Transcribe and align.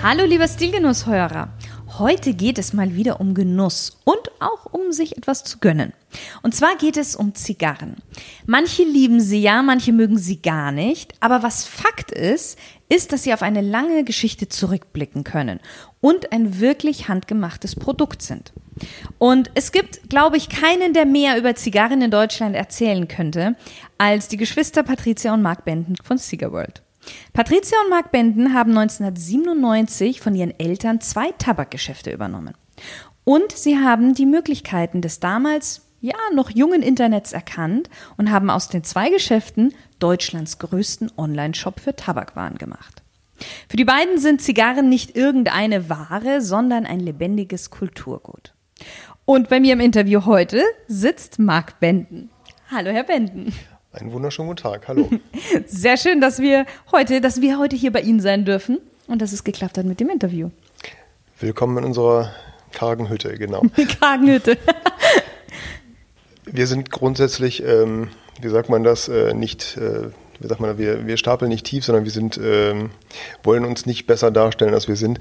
Hallo 0.00 0.24
lieber 0.24 0.46
Stilgenusshörer. 0.46 1.48
Heute 1.98 2.32
geht 2.32 2.58
es 2.58 2.72
mal 2.72 2.94
wieder 2.94 3.20
um 3.20 3.34
Genuss 3.34 3.98
und 4.04 4.30
auch 4.38 4.66
um 4.72 4.92
sich 4.92 5.18
etwas 5.18 5.42
zu 5.42 5.58
gönnen. 5.58 5.92
Und 6.42 6.54
zwar 6.54 6.76
geht 6.76 6.96
es 6.96 7.16
um 7.16 7.34
Zigarren. 7.34 7.96
Manche 8.46 8.84
lieben 8.84 9.20
sie 9.20 9.42
ja, 9.42 9.60
manche 9.60 9.92
mögen 9.92 10.16
sie 10.16 10.40
gar 10.40 10.70
nicht. 10.70 11.14
Aber 11.18 11.42
was 11.42 11.66
Fakt 11.66 12.12
ist, 12.12 12.56
ist, 12.88 13.12
dass 13.12 13.24
sie 13.24 13.34
auf 13.34 13.42
eine 13.42 13.60
lange 13.60 14.04
Geschichte 14.04 14.48
zurückblicken 14.48 15.24
können 15.24 15.58
und 16.00 16.30
ein 16.30 16.60
wirklich 16.60 17.08
handgemachtes 17.08 17.74
Produkt 17.74 18.22
sind. 18.22 18.52
Und 19.18 19.50
es 19.54 19.72
gibt, 19.72 20.08
glaube 20.08 20.36
ich, 20.36 20.48
keinen, 20.48 20.94
der 20.94 21.06
mehr 21.06 21.36
über 21.36 21.56
Zigarren 21.56 22.02
in 22.02 22.12
Deutschland 22.12 22.54
erzählen 22.54 23.08
könnte, 23.08 23.56
als 23.98 24.28
die 24.28 24.36
Geschwister 24.36 24.84
Patricia 24.84 25.34
und 25.34 25.42
Mark 25.42 25.64
Benton 25.64 25.96
von 25.96 26.18
Cigar 26.18 26.52
World. 26.52 26.82
Patricia 27.32 27.78
und 27.84 27.90
Mark 27.90 28.10
Benden 28.10 28.54
haben 28.54 28.76
1997 28.76 30.20
von 30.20 30.34
ihren 30.34 30.58
Eltern 30.58 31.00
zwei 31.00 31.32
Tabakgeschäfte 31.32 32.10
übernommen. 32.10 32.54
Und 33.24 33.52
sie 33.52 33.78
haben 33.78 34.14
die 34.14 34.26
Möglichkeiten 34.26 35.02
des 35.02 35.20
damals 35.20 35.82
ja 36.00 36.16
noch 36.34 36.50
jungen 36.50 36.82
Internets 36.82 37.32
erkannt 37.32 37.90
und 38.16 38.30
haben 38.30 38.50
aus 38.50 38.68
den 38.68 38.84
zwei 38.84 39.10
Geschäften 39.10 39.74
Deutschlands 39.98 40.58
größten 40.58 41.12
Online-Shop 41.16 41.80
für 41.80 41.96
Tabakwaren 41.96 42.58
gemacht. 42.58 43.02
Für 43.68 43.76
die 43.76 43.84
beiden 43.84 44.18
sind 44.18 44.42
Zigarren 44.42 44.88
nicht 44.88 45.16
irgendeine 45.16 45.88
Ware, 45.88 46.40
sondern 46.40 46.86
ein 46.86 47.00
lebendiges 47.00 47.70
Kulturgut. 47.70 48.54
Und 49.24 49.48
bei 49.48 49.60
mir 49.60 49.74
im 49.74 49.80
Interview 49.80 50.24
heute 50.24 50.62
sitzt 50.86 51.38
Mark 51.38 51.80
Benden. 51.80 52.30
Hallo, 52.70 52.90
Herr 52.90 53.04
Benden. 53.04 53.52
Einen 54.00 54.12
wunderschönen 54.12 54.48
guten 54.48 54.62
Tag. 54.62 54.86
Hallo. 54.86 55.10
Sehr 55.66 55.96
schön, 55.96 56.20
dass 56.20 56.38
wir 56.38 56.66
heute, 56.92 57.20
dass 57.20 57.40
wir 57.40 57.58
heute 57.58 57.74
hier 57.74 57.90
bei 57.90 58.00
Ihnen 58.00 58.20
sein 58.20 58.44
dürfen 58.44 58.78
und 59.08 59.20
dass 59.20 59.32
es 59.32 59.42
geklappt 59.42 59.76
hat 59.76 59.86
mit 59.86 59.98
dem 59.98 60.08
Interview. 60.08 60.50
Willkommen 61.40 61.78
in 61.78 61.84
unserer 61.84 62.32
kargen 62.70 63.08
Hütte, 63.08 63.34
genau. 63.34 63.62
kargen 64.00 64.28
Hütte. 64.28 64.56
wir 66.44 66.68
sind 66.68 66.92
grundsätzlich, 66.92 67.64
ähm, 67.64 68.10
wie 68.40 68.48
sagt 68.50 68.68
man 68.68 68.84
das, 68.84 69.08
äh, 69.08 69.34
nicht, 69.34 69.76
äh, 69.76 70.10
wie 70.38 70.46
sagt 70.46 70.60
man, 70.60 70.78
wir, 70.78 71.08
wir 71.08 71.16
stapeln 71.16 71.48
nicht 71.48 71.66
tief, 71.66 71.84
sondern 71.84 72.04
wir 72.04 72.12
sind, 72.12 72.38
ähm, 72.40 72.90
wollen 73.42 73.64
uns 73.64 73.84
nicht 73.84 74.06
besser 74.06 74.30
darstellen, 74.30 74.74
als 74.74 74.86
wir 74.86 74.96
sind. 74.96 75.18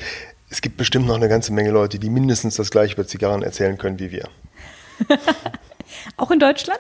Es 0.52 0.62
gibt 0.62 0.78
bestimmt 0.78 1.08
noch 1.08 1.16
eine 1.16 1.30
ganze 1.30 1.52
Menge 1.52 1.72
Leute, 1.72 1.98
die 1.98 2.12
mindestens 2.12 2.58
das 2.58 2.70
gleiche 2.70 2.94
über 2.94 3.08
Zigarren 3.08 3.42
erzählen 3.42 3.80
können 3.80 3.98
wie 3.98 4.12
wir. 4.12 4.30
Auch 6.18 6.30
in 6.30 6.40
Deutschland? 6.40 6.80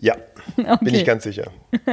Ja, 0.00 0.16
okay. 0.56 0.76
bin 0.84 0.94
ich 0.94 1.04
ganz 1.04 1.24
sicher. 1.24 1.50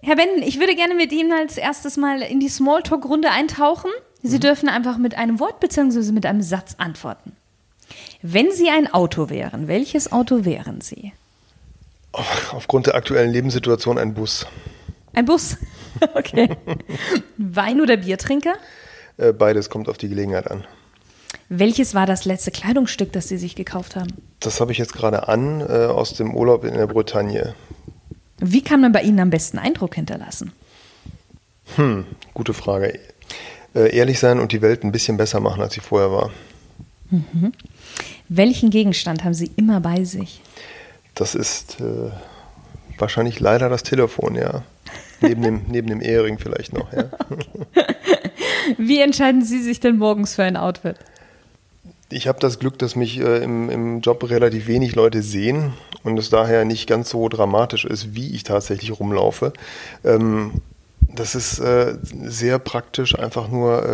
Herr 0.00 0.16
Benden, 0.16 0.42
ich 0.42 0.58
würde 0.58 0.74
gerne 0.74 0.94
mit 0.94 1.12
Ihnen 1.12 1.32
als 1.32 1.56
erstes 1.58 1.96
mal 1.96 2.22
in 2.22 2.40
die 2.40 2.48
Smalltalk-Runde 2.48 3.30
eintauchen. 3.30 3.90
Sie 4.22 4.36
mhm. 4.36 4.40
dürfen 4.40 4.68
einfach 4.68 4.96
mit 4.98 5.16
einem 5.16 5.40
Wort 5.40 5.60
bzw. 5.60 6.12
mit 6.12 6.24
einem 6.26 6.42
Satz 6.42 6.76
antworten. 6.78 7.32
Wenn 8.22 8.50
Sie 8.50 8.68
ein 8.70 8.92
Auto 8.92 9.30
wären, 9.30 9.68
welches 9.68 10.12
Auto 10.12 10.44
wären 10.44 10.80
Sie? 10.80 11.12
Aufgrund 12.12 12.86
der 12.86 12.94
aktuellen 12.94 13.30
Lebenssituation 13.30 13.98
ein 13.98 14.14
Bus. 14.14 14.46
Ein 15.14 15.24
Bus? 15.24 15.56
Okay. 16.14 16.56
Wein- 17.38 17.80
oder 17.80 17.96
Biertrinker? 17.96 18.54
Äh, 19.16 19.32
beides 19.32 19.68
kommt 19.68 19.88
auf 19.88 19.98
die 19.98 20.08
Gelegenheit 20.08 20.48
an. 20.48 20.64
Welches 21.48 21.94
war 21.94 22.06
das 22.06 22.24
letzte 22.24 22.50
Kleidungsstück, 22.50 23.12
das 23.12 23.28
Sie 23.28 23.38
sich 23.38 23.54
gekauft 23.54 23.96
haben? 23.96 24.12
Das 24.40 24.60
habe 24.60 24.72
ich 24.72 24.78
jetzt 24.78 24.92
gerade 24.92 25.28
an 25.28 25.60
äh, 25.60 25.86
aus 25.86 26.14
dem 26.14 26.34
Urlaub 26.34 26.64
in 26.64 26.74
der 26.74 26.86
Bretagne. 26.86 27.54
Wie 28.38 28.62
kann 28.62 28.80
man 28.80 28.92
bei 28.92 29.02
Ihnen 29.02 29.18
am 29.20 29.30
besten 29.30 29.58
Eindruck 29.58 29.94
hinterlassen? 29.94 30.52
Hm, 31.76 32.04
gute 32.34 32.54
Frage. 32.54 32.98
Äh, 33.74 33.96
ehrlich 33.96 34.18
sein 34.18 34.38
und 34.38 34.52
die 34.52 34.62
Welt 34.62 34.84
ein 34.84 34.92
bisschen 34.92 35.16
besser 35.16 35.40
machen, 35.40 35.62
als 35.62 35.74
sie 35.74 35.80
vorher 35.80 36.10
war. 36.10 36.30
Mhm. 37.10 37.52
Welchen 38.28 38.70
Gegenstand 38.70 39.24
haben 39.24 39.34
Sie 39.34 39.50
immer 39.56 39.80
bei 39.80 40.04
sich? 40.04 40.42
Das 41.14 41.34
ist 41.34 41.80
äh, 41.80 42.10
wahrscheinlich 42.98 43.40
leider 43.40 43.68
das 43.68 43.82
Telefon, 43.82 44.34
ja. 44.34 44.62
Neben 45.20 45.42
dem, 45.42 45.62
neben 45.68 45.88
dem 45.88 46.00
Ehering 46.02 46.38
vielleicht 46.38 46.72
noch, 46.72 46.92
ja. 46.92 47.04
Wie 48.76 49.00
entscheiden 49.00 49.42
Sie 49.42 49.62
sich 49.62 49.80
denn 49.80 49.96
morgens 49.96 50.34
für 50.34 50.44
ein 50.44 50.56
Outfit? 50.56 50.96
Ich 52.10 52.26
habe 52.26 52.38
das 52.40 52.58
Glück, 52.58 52.78
dass 52.78 52.96
mich 52.96 53.20
äh, 53.20 53.42
im, 53.42 53.68
im 53.68 54.00
Job 54.00 54.28
relativ 54.30 54.66
wenig 54.66 54.94
Leute 54.94 55.22
sehen 55.22 55.74
und 56.04 56.18
es 56.18 56.30
daher 56.30 56.64
nicht 56.64 56.86
ganz 56.86 57.10
so 57.10 57.28
dramatisch 57.28 57.84
ist, 57.84 58.14
wie 58.14 58.34
ich 58.34 58.44
tatsächlich 58.44 58.98
rumlaufe. 58.98 59.52
Ähm, 60.04 60.62
das 61.00 61.34
ist 61.34 61.58
äh, 61.58 61.98
sehr 62.02 62.58
praktisch, 62.58 63.18
einfach 63.18 63.48
nur 63.48 63.84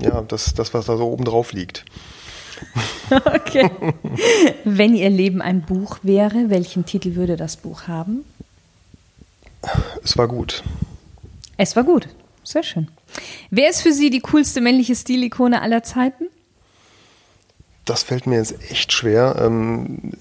äh, 0.00 0.04
ja, 0.04 0.22
das, 0.22 0.54
das, 0.54 0.74
was 0.74 0.86
da 0.86 0.96
so 0.96 1.06
oben 1.08 1.24
drauf 1.24 1.52
liegt. 1.52 1.84
Okay. 3.10 3.70
Wenn 4.64 4.96
Ihr 4.96 5.10
Leben 5.10 5.40
ein 5.40 5.62
Buch 5.62 5.98
wäre, 6.02 6.50
welchen 6.50 6.84
Titel 6.84 7.14
würde 7.14 7.36
das 7.36 7.56
Buch 7.56 7.86
haben? 7.86 8.24
Es 10.02 10.18
war 10.18 10.26
gut. 10.26 10.64
Es 11.56 11.76
war 11.76 11.84
gut. 11.84 12.08
Sehr 12.42 12.62
schön. 12.62 12.88
Wer 13.50 13.70
ist 13.70 13.82
für 13.82 13.92
Sie 13.92 14.10
die 14.10 14.20
coolste 14.20 14.60
männliche 14.60 14.96
Stilikone 14.96 15.62
aller 15.62 15.84
Zeiten? 15.84 16.24
Das 17.86 18.02
fällt 18.02 18.26
mir 18.26 18.36
jetzt 18.36 18.70
echt 18.70 18.92
schwer. 18.92 19.36
Ähm, 19.40 20.12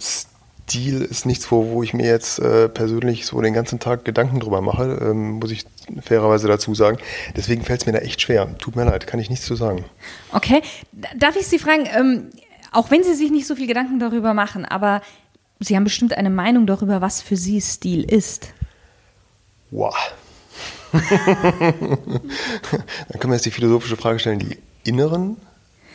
Stil 0.67 1.01
ist 1.01 1.25
nichts, 1.25 1.51
wo, 1.51 1.71
wo 1.71 1.83
ich 1.83 1.93
mir 1.93 2.07
jetzt 2.07 2.39
äh, 2.39 2.69
persönlich 2.69 3.25
so 3.25 3.39
den 3.41 3.53
ganzen 3.53 3.79
Tag 3.79 4.03
Gedanken 4.03 4.39
drüber 4.39 4.61
mache, 4.61 4.99
ähm, 5.01 5.33
muss 5.33 5.51
ich 5.51 5.65
fairerweise 6.01 6.47
dazu 6.47 6.73
sagen. 6.73 6.97
Deswegen 7.35 7.63
fällt 7.63 7.81
es 7.81 7.85
mir 7.85 7.91
da 7.91 7.99
echt 7.99 8.21
schwer. 8.21 8.57
Tut 8.57 8.75
mir 8.75 8.85
leid, 8.85 9.05
kann 9.05 9.19
ich 9.19 9.29
nichts 9.29 9.45
zu 9.45 9.55
sagen. 9.55 9.85
Okay. 10.31 10.61
Darf 11.17 11.35
ich 11.35 11.47
Sie 11.47 11.59
fragen, 11.59 11.87
ähm, 11.93 12.29
auch 12.71 12.89
wenn 12.89 13.03
Sie 13.03 13.13
sich 13.13 13.29
nicht 13.29 13.45
so 13.45 13.55
viel 13.55 13.67
Gedanken 13.67 13.99
darüber 13.99 14.33
machen, 14.33 14.65
aber 14.65 15.01
Sie 15.59 15.75
haben 15.75 15.83
bestimmt 15.83 16.17
eine 16.17 16.29
Meinung 16.29 16.65
darüber, 16.65 17.01
was 17.01 17.21
für 17.21 17.35
Sie 17.35 17.61
Stil 17.61 18.03
ist. 18.03 18.53
Wow. 19.71 19.95
Dann 20.93 21.01
können 23.19 23.31
wir 23.31 23.35
jetzt 23.35 23.45
die 23.45 23.51
philosophische 23.51 23.97
Frage 23.97 24.19
stellen, 24.19 24.39
die 24.39 24.57
inneren 24.83 25.37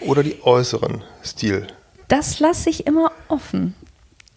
oder 0.00 0.22
die 0.22 0.42
äußeren 0.42 1.02
Stil? 1.24 1.66
Das 2.08 2.40
lasse 2.40 2.70
ich 2.70 2.86
immer 2.86 3.12
offen. 3.28 3.74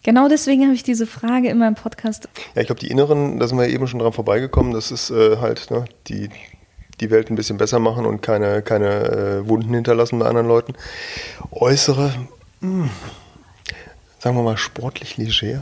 Genau 0.02 0.28
deswegen 0.28 0.64
habe 0.64 0.74
ich 0.74 0.82
diese 0.82 1.06
Frage 1.06 1.48
in 1.48 1.58
meinem 1.58 1.74
Podcast. 1.74 2.28
Ja, 2.54 2.60
ich 2.60 2.66
glaube, 2.66 2.80
die 2.80 2.88
inneren, 2.88 3.38
da 3.38 3.48
sind 3.48 3.58
wir 3.58 3.68
eben 3.68 3.86
schon 3.86 4.00
dran 4.00 4.12
vorbeigekommen, 4.12 4.72
das 4.72 4.90
ist 4.90 5.10
äh, 5.10 5.38
halt 5.38 5.70
ne, 5.70 5.86
die, 6.08 6.28
die 7.00 7.10
Welt 7.10 7.30
ein 7.30 7.36
bisschen 7.36 7.56
besser 7.56 7.78
machen 7.78 8.04
und 8.04 8.20
keine, 8.20 8.60
keine 8.60 9.40
äh, 9.42 9.48
Wunden 9.48 9.72
hinterlassen 9.72 10.18
bei 10.18 10.26
anderen 10.26 10.46
Leuten. 10.46 10.74
Äußere, 11.50 12.12
mh, 12.60 12.84
hm, 12.84 12.90
sagen 14.18 14.36
wir 14.36 14.42
mal, 14.42 14.58
sportlich 14.58 15.16
leger. 15.16 15.60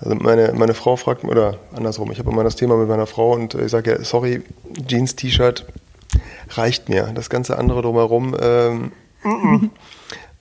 Also 0.00 0.14
meine, 0.14 0.52
meine 0.54 0.74
Frau 0.74 0.94
fragt, 0.94 1.24
oder 1.24 1.58
andersrum, 1.74 2.12
ich 2.12 2.20
habe 2.20 2.30
immer 2.30 2.44
das 2.44 2.54
Thema 2.54 2.76
mit 2.76 2.88
meiner 2.88 3.06
Frau 3.06 3.32
und 3.32 3.54
ich 3.54 3.72
sage 3.72 3.90
ja, 3.90 4.04
sorry, 4.04 4.42
Jeans-T-Shirt 4.86 5.66
reicht 6.50 6.88
mir. 6.88 7.10
Das 7.14 7.28
ganze 7.28 7.58
andere 7.58 7.82
drumherum, 7.82 8.36
ähm, 8.40 8.92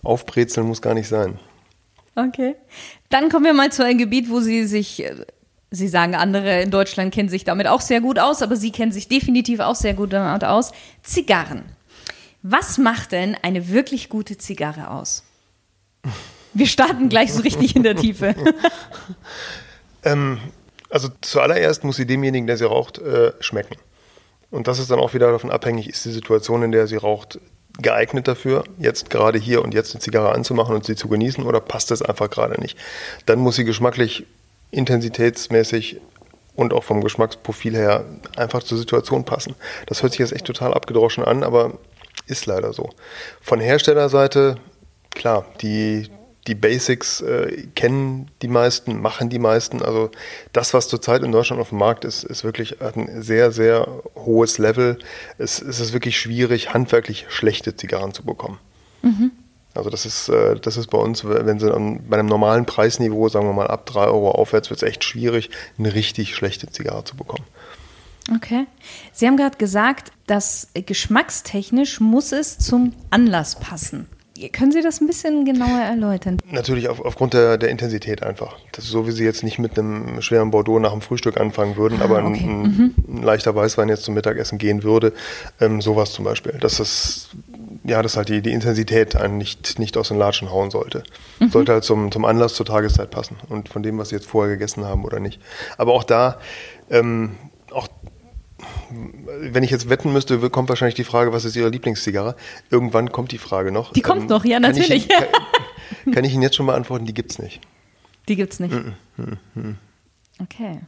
Aufbrezeln 0.03 0.67
muss 0.67 0.81
gar 0.81 0.93
nicht 0.93 1.07
sein. 1.07 1.39
Okay. 2.15 2.55
Dann 3.09 3.29
kommen 3.29 3.45
wir 3.45 3.53
mal 3.53 3.71
zu 3.71 3.83
einem 3.83 3.97
Gebiet, 3.97 4.29
wo 4.29 4.39
Sie 4.39 4.65
sich, 4.65 5.03
Sie 5.69 5.87
sagen, 5.87 6.15
andere 6.15 6.61
in 6.61 6.71
Deutschland 6.71 7.13
kennen 7.13 7.29
sich 7.29 7.43
damit 7.43 7.67
auch 7.67 7.81
sehr 7.81 8.01
gut 8.01 8.19
aus, 8.19 8.41
aber 8.41 8.55
Sie 8.55 8.71
kennen 8.71 8.91
sich 8.91 9.07
definitiv 9.07 9.59
auch 9.59 9.75
sehr 9.75 9.93
gut 9.93 10.13
damit 10.13 10.43
aus. 10.43 10.71
Zigarren. 11.03 11.63
Was 12.41 12.77
macht 12.77 13.11
denn 13.11 13.35
eine 13.41 13.69
wirklich 13.69 14.09
gute 14.09 14.37
Zigarre 14.37 14.91
aus? 14.91 15.23
Wir 16.53 16.67
starten 16.67 17.09
gleich 17.09 17.33
so 17.33 17.41
richtig 17.41 17.75
in 17.75 17.83
der 17.83 17.95
Tiefe. 17.95 18.35
ähm, 20.03 20.39
also 20.89 21.09
zuallererst 21.21 21.83
muss 21.83 21.97
sie 21.97 22.05
demjenigen, 22.05 22.47
der 22.47 22.57
sie 22.57 22.65
raucht, 22.65 22.99
äh, 22.99 23.33
schmecken. 23.39 23.75
Und 24.49 24.67
das 24.67 24.79
ist 24.79 24.89
dann 24.89 24.99
auch 24.99 25.13
wieder 25.13 25.31
davon 25.31 25.51
abhängig, 25.51 25.89
ist 25.89 26.05
die 26.05 26.11
Situation, 26.11 26.63
in 26.63 26.71
der 26.71 26.87
sie 26.87 26.95
raucht, 26.95 27.39
geeignet 27.79 28.27
dafür, 28.27 28.63
jetzt 28.77 29.09
gerade 29.09 29.37
hier 29.39 29.63
und 29.63 29.73
jetzt 29.73 29.93
eine 29.93 30.01
Zigarre 30.01 30.31
anzumachen 30.33 30.75
und 30.75 30.85
sie 30.85 30.95
zu 30.95 31.07
genießen 31.07 31.43
oder 31.45 31.59
passt 31.59 31.91
es 31.91 32.01
einfach 32.01 32.29
gerade 32.29 32.59
nicht. 32.59 32.77
Dann 33.25 33.39
muss 33.39 33.55
sie 33.55 33.65
geschmacklich, 33.65 34.25
intensitätsmäßig 34.71 36.01
und 36.55 36.73
auch 36.73 36.83
vom 36.83 37.03
Geschmacksprofil 37.03 37.75
her 37.75 38.05
einfach 38.35 38.63
zur 38.63 38.77
Situation 38.77 39.25
passen. 39.25 39.55
Das 39.85 40.01
hört 40.01 40.13
sich 40.13 40.19
jetzt 40.19 40.33
echt 40.33 40.45
total 40.45 40.73
abgedroschen 40.73 41.23
an, 41.23 41.43
aber 41.43 41.73
Ist 42.27 42.45
leider 42.45 42.73
so. 42.73 42.89
Von 43.41 43.61
Herstellerseite, 43.61 44.57
klar, 45.11 45.45
die, 45.61 46.09
die 46.47 46.55
Basics 46.55 47.21
äh, 47.21 47.67
kennen 47.75 48.31
die 48.41 48.47
meisten, 48.47 49.01
machen 49.01 49.29
die 49.29 49.39
meisten. 49.39 49.81
Also 49.81 50.09
das, 50.53 50.73
was 50.73 50.87
zurzeit 50.87 51.23
in 51.23 51.31
Deutschland 51.31 51.61
auf 51.61 51.69
dem 51.69 51.77
Markt 51.77 52.05
ist, 52.05 52.23
ist 52.23 52.43
wirklich 52.43 52.81
ein 52.81 53.21
sehr, 53.21 53.51
sehr 53.51 53.87
hohes 54.15 54.57
Level. 54.57 54.97
Es, 55.37 55.61
es 55.61 55.79
ist 55.79 55.93
wirklich 55.93 56.17
schwierig, 56.19 56.73
handwerklich 56.73 57.25
schlechte 57.29 57.75
Zigarren 57.75 58.13
zu 58.13 58.23
bekommen. 58.23 58.59
Mhm. 59.01 59.31
Also 59.73 59.89
das 59.89 60.05
ist, 60.05 60.29
äh, 60.29 60.55
das 60.59 60.77
ist 60.77 60.87
bei 60.87 60.97
uns, 60.97 61.23
wenn 61.23 61.59
sie 61.59 61.67
bei 61.69 62.17
einem 62.17 62.27
normalen 62.27 62.65
Preisniveau, 62.65 63.29
sagen 63.29 63.45
wir 63.45 63.53
mal 63.53 63.67
ab 63.67 63.85
3 63.85 64.05
Euro 64.05 64.31
aufwärts, 64.31 64.69
wird 64.69 64.81
es 64.81 64.87
echt 64.87 65.03
schwierig, 65.03 65.49
eine 65.77 65.93
richtig 65.93 66.35
schlechte 66.35 66.71
Zigarre 66.71 67.03
zu 67.03 67.15
bekommen. 67.15 67.45
Okay. 68.33 68.65
Sie 69.13 69.27
haben 69.27 69.37
gerade 69.37 69.57
gesagt, 69.57 70.11
dass 70.25 70.69
geschmackstechnisch 70.73 71.99
muss 71.99 72.31
es 72.31 72.57
zum 72.57 72.93
Anlass 73.09 73.59
passen. 73.59 74.07
Können 74.51 74.71
Sie 74.71 74.81
das 74.81 75.01
ein 75.01 75.07
bisschen 75.07 75.45
genauer 75.45 75.79
erläutern? 75.79 76.37
Natürlich 76.51 76.89
auf, 76.89 77.03
aufgrund 77.03 77.33
der, 77.33 77.57
der 77.57 77.69
Intensität 77.69 78.23
einfach. 78.23 78.57
Das 78.71 78.85
ist 78.85 78.91
so, 78.91 79.07
wie 79.07 79.11
Sie 79.11 79.23
jetzt 79.23 79.43
nicht 79.43 79.59
mit 79.59 79.77
einem 79.77 80.21
schweren 80.21 80.51
Bordeaux 80.51 80.79
nach 80.79 80.91
dem 80.91 81.01
Frühstück 81.01 81.39
anfangen 81.39 81.75
würden, 81.75 81.99
ah, 82.01 82.05
aber 82.05 82.23
okay. 82.23 82.43
ein, 82.43 82.61
mhm. 82.61 82.95
ein, 83.07 83.23
leichter 83.23 83.55
Weißwein 83.55 83.89
jetzt 83.89 84.03
zum 84.03 84.13
Mittagessen 84.13 84.57
gehen 84.57 84.83
würde. 84.83 85.13
Ähm, 85.59 85.81
sowas 85.81 86.11
zum 86.11 86.25
Beispiel. 86.25 86.53
Das 86.59 86.79
ist, 86.79 87.29
ja, 87.83 88.01
dass 88.01 88.17
halt 88.17 88.29
die, 88.29 88.41
die 88.41 88.51
Intensität 88.51 89.15
einen 89.15 89.37
nicht, 89.37 89.79
nicht 89.79 89.97
aus 89.97 90.09
den 90.09 90.17
Latschen 90.17 90.51
hauen 90.51 90.69
sollte. 90.69 91.03
Mhm. 91.39 91.49
Sollte 91.49 91.73
halt 91.73 91.83
zum, 91.83 92.11
zum 92.11 92.25
Anlass 92.25 92.53
zur 92.53 92.65
Tageszeit 92.65 93.09
passen 93.09 93.37
und 93.49 93.69
von 93.69 93.83
dem, 93.83 93.97
was 93.97 94.09
Sie 94.09 94.15
jetzt 94.15 94.27
vorher 94.27 94.53
gegessen 94.53 94.85
haben 94.85 95.03
oder 95.03 95.19
nicht. 95.19 95.39
Aber 95.77 95.93
auch 95.93 96.03
da, 96.03 96.39
ähm, 96.89 97.31
auch 97.71 97.87
wenn 99.39 99.63
ich 99.63 99.71
jetzt 99.71 99.89
wetten 99.89 100.13
müsste, 100.13 100.49
kommt 100.49 100.69
wahrscheinlich 100.69 100.95
die 100.95 101.03
Frage, 101.03 101.33
was 101.33 101.45
ist 101.45 101.55
Ihre 101.55 101.69
Lieblingszigarre? 101.69 102.35
Irgendwann 102.69 103.11
kommt 103.11 103.31
die 103.31 103.37
Frage 103.37 103.71
noch. 103.71 103.93
Die 103.93 104.01
kommt 104.01 104.23
ähm, 104.23 104.27
noch, 104.27 104.45
ja, 104.45 104.59
natürlich. 104.59 105.07
Kann 105.07 105.23
ich, 105.23 105.31
kann, 106.03 106.13
kann 106.13 106.23
ich, 106.25 106.33
Ihnen 106.33 106.43
jetzt 106.43 106.55
schon 106.55 106.65
beantworten, 106.65 107.05
die 107.05 107.13
gibt 107.13 107.31
es 107.31 107.39
nicht. 107.39 107.61
Die 108.27 108.35
gibt 108.35 108.53
es 108.53 108.59
nicht. 108.59 108.75
Okay. 110.41 110.79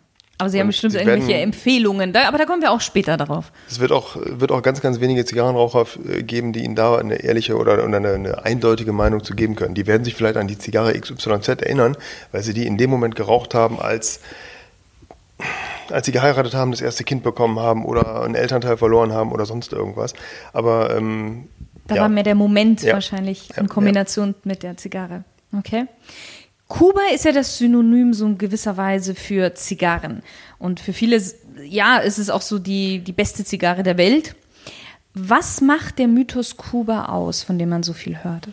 Aber 0.42 0.50
Sie 0.50 0.58
und 0.58 0.62
haben 0.62 0.68
bestimmt 0.68 0.94
irgendwelche 0.94 1.28
werden, 1.28 1.44
Empfehlungen, 1.44 2.14
da, 2.14 2.28
aber 2.28 2.38
da 2.38 2.46
kommen 2.46 2.62
wir 2.62 2.72
auch 2.72 2.80
später 2.80 3.18
darauf. 3.18 3.52
Es 3.68 3.82
wird 3.82 3.92
auch, 3.92 4.16
wird 4.16 4.54
auch 4.54 4.62
ganz, 4.62 4.80
ganz 4.80 5.02
wenige 5.02 5.26
Zigarrenraucher 5.26 5.86
äh, 6.08 6.24
geben, 6.24 6.54
die 6.54 6.64
Ihnen 6.64 6.76
da 6.76 6.98
eine 6.98 7.16
ehrliche 7.16 7.58
oder 7.58 7.84
eine, 7.84 7.98
eine, 7.98 8.46
eindeutige 8.46 8.94
Meinung 8.94 9.22
zu 9.22 9.36
geben 9.36 9.56
können. 9.56 9.76
Die 9.76 9.86
werden 9.86 10.06
sich 10.06 10.16
vielleicht 10.16 10.38
an 10.38 10.48
die 10.48 10.58
Zigarre 10.58 10.98
XYZ 10.98 11.50
erinnern, 11.50 11.98
weil 12.32 12.42
sie 12.42 12.54
die 12.54 12.66
in 12.66 12.78
dem 12.78 12.90
Moment 12.90 13.18
geraucht 13.18 13.54
haben, 13.54 13.82
als 13.82 14.22
als 15.92 16.06
sie 16.06 16.12
geheiratet 16.12 16.54
haben, 16.54 16.72
das 16.72 16.82
erste 16.82 17.04
Kind 17.04 17.24
bekommen 17.24 17.60
haben 17.60 17.86
oder 17.86 18.24
einen 18.24 18.36
Elternteil 18.36 18.78
verloren 18.78 19.14
haben 19.14 19.32
oder 19.32 19.46
sonst 19.46 19.74
irgendwas. 19.74 20.14
Aber 20.54 20.96
ähm, 20.96 21.48
da 21.88 21.96
ja. 21.96 22.02
war 22.02 22.10
mehr 22.10 22.24
der 22.24 22.36
Moment 22.36 22.82
ja. 22.82 22.94
wahrscheinlich 22.94 23.50
in 23.58 23.68
Kombination 23.68 24.36
mit 24.44 24.64
der 24.64 24.78
Zigarre. 24.78 25.24
Okay. 25.58 25.88
Kuba 26.68 27.02
ist 27.14 27.26
ja 27.26 27.32
das 27.32 27.58
Synonym 27.58 28.14
so 28.14 28.28
in 28.28 28.38
gewisser 28.38 28.78
Weise 28.78 29.16
für 29.16 29.56
Zigarren. 29.56 30.22
Und 30.60 30.80
für 30.80 30.94
viele, 30.94 31.20
ja, 31.64 31.98
ist 31.98 32.20
es 32.20 32.30
auch 32.30 32.42
so 32.42 32.60
die, 32.60 33.00
die 33.00 33.12
beste 33.12 33.44
Zigarre 33.44 33.82
der 33.82 33.98
Welt. 33.98 34.36
Was 35.16 35.62
macht 35.62 35.98
der 35.98 36.08
Mythos 36.08 36.58
Kuba 36.58 37.06
aus, 37.06 37.42
von 37.42 37.58
dem 37.58 37.70
man 37.70 37.82
so 37.82 37.94
viel 37.94 38.24
hört? 38.24 38.48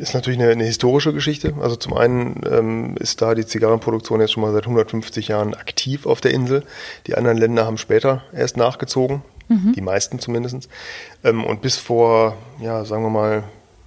Ist 0.00 0.14
natürlich 0.14 0.40
eine, 0.40 0.50
eine, 0.50 0.64
historische 0.64 1.12
Geschichte. 1.12 1.54
Also 1.60 1.76
zum 1.76 1.92
einen 1.92 2.40
ähm, 2.50 2.96
ist 2.98 3.20
da 3.20 3.34
die 3.34 3.44
Zigarrenproduktion 3.44 4.20
jetzt 4.20 4.32
schon 4.32 4.42
mal 4.42 4.52
seit 4.52 4.64
150 4.64 5.28
Jahren 5.28 5.54
aktiv 5.54 6.06
auf 6.06 6.22
der 6.22 6.32
Insel. 6.32 6.64
Die 7.06 7.16
anderen 7.16 7.36
Länder 7.36 7.66
haben 7.66 7.76
später 7.76 8.22
erst 8.32 8.56
nachgezogen, 8.56 9.22
mhm. 9.48 9.74
die 9.74 9.82
meisten 9.82 10.18
zumindest. 10.18 10.70
Ähm, 11.22 11.44
und 11.44 11.60
bis 11.60 11.76
vor, 11.76 12.36
ja, 12.60 12.84
sagen 12.86 13.02
wir 13.02 13.10
mal, 13.10 13.44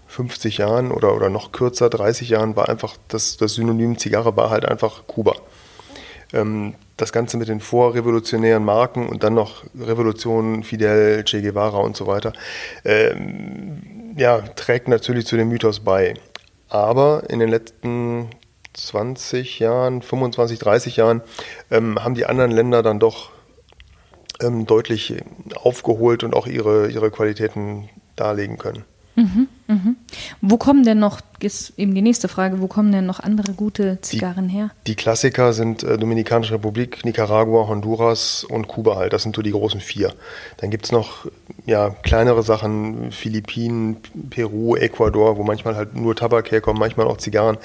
50 0.08 0.60
Jahren 0.60 0.92
oder, 0.92 1.16
oder 1.16 1.32
noch 1.32 1.52
kürzer, 1.52 1.90
30 1.90 2.30
Jahren, 2.30 2.56
war 2.56 2.70
einfach 2.70 2.96
das, 3.08 3.38
das 3.38 3.56
Synonym 3.56 3.98
Zigarre 3.98 4.38
war 4.38 4.52
halt 4.52 4.66
einfach 4.66 5.08
Kuba. 5.08 5.34
Ähm, 6.32 6.76
das 6.96 7.12
Ganze 7.12 7.38
mit 7.38 7.48
den 7.48 7.60
vorrevolutionären 7.60 8.64
Marken 8.64 9.10
und 9.10 9.24
dann 9.24 9.34
noch 9.34 9.64
Revolution, 9.80 10.64
Fidel, 10.64 11.24
Che 11.24 11.42
Guevara 11.42 11.80
und 11.80 11.98
so 11.98 12.06
weiter. 12.06 12.34
Ähm, 12.86 14.03
ja, 14.16 14.42
trägt 14.42 14.88
natürlich 14.88 15.26
zu 15.26 15.38
dem 15.38 15.50
Mythos 15.50 15.80
bei. 15.82 16.16
Aber 16.70 17.24
in 17.30 17.40
den 17.40 17.50
letzten 17.50 18.30
20 18.74 19.60
Jahren, 19.60 20.02
25, 20.02 20.60
30 20.60 20.98
Jahren 20.98 21.22
ähm, 21.70 22.04
haben 22.04 22.16
die 22.16 22.26
anderen 22.26 22.52
Länder 22.52 22.82
dann 22.82 23.00
doch 23.00 23.30
ähm, 24.42 24.66
deutlich 24.66 25.16
aufgeholt 25.56 26.24
und 26.24 26.34
auch 26.36 26.48
ihre, 26.48 26.90
ihre 26.90 27.12
Qualitäten 27.12 27.90
darlegen 28.16 28.58
können. 28.58 28.86
Mhm, 29.16 29.48
mhm. 29.68 29.96
Wo 30.42 30.58
kommen 30.58 30.84
denn 30.84 30.98
noch, 30.98 31.22
ist 31.40 31.74
eben 31.78 31.94
die 31.94 32.02
nächste 32.02 32.28
Frage, 32.28 32.62
wo 32.62 32.68
kommen 32.68 32.92
denn 32.92 33.06
noch 33.06 33.20
andere 33.20 33.54
gute 33.54 34.00
Zigarren 34.02 34.48
die, 34.48 34.56
her? 34.56 34.72
Die 34.88 34.96
Klassiker 34.96 35.54
sind 35.54 35.84
äh, 35.84 35.98
Dominikanische 35.98 36.56
Republik, 36.56 37.06
Nicaragua, 37.06 37.68
Honduras 37.68 38.44
und 38.44 38.68
Kuba 38.68 38.96
halt. 38.96 39.14
Das 39.14 39.22
sind 39.22 39.36
so 39.36 39.44
die 39.44 39.52
großen 39.52 39.80
vier. 39.80 40.14
Dann 40.58 40.72
gibt 40.72 40.86
es 40.86 40.92
noch 40.92 41.28
ja, 41.66 41.92
kleinere 41.92 42.42
Sachen, 42.42 43.12
Philippinen, 43.12 43.98
Peru, 44.32 44.76
Ecuador, 44.76 45.38
wo 45.38 45.44
manchmal 45.44 45.76
halt 45.76 45.96
nur 45.96 46.16
Tabak 46.16 46.52
herkommt, 46.52 46.80
manchmal 46.80 47.06
auch 47.06 47.18
Zigarren. 47.18 47.58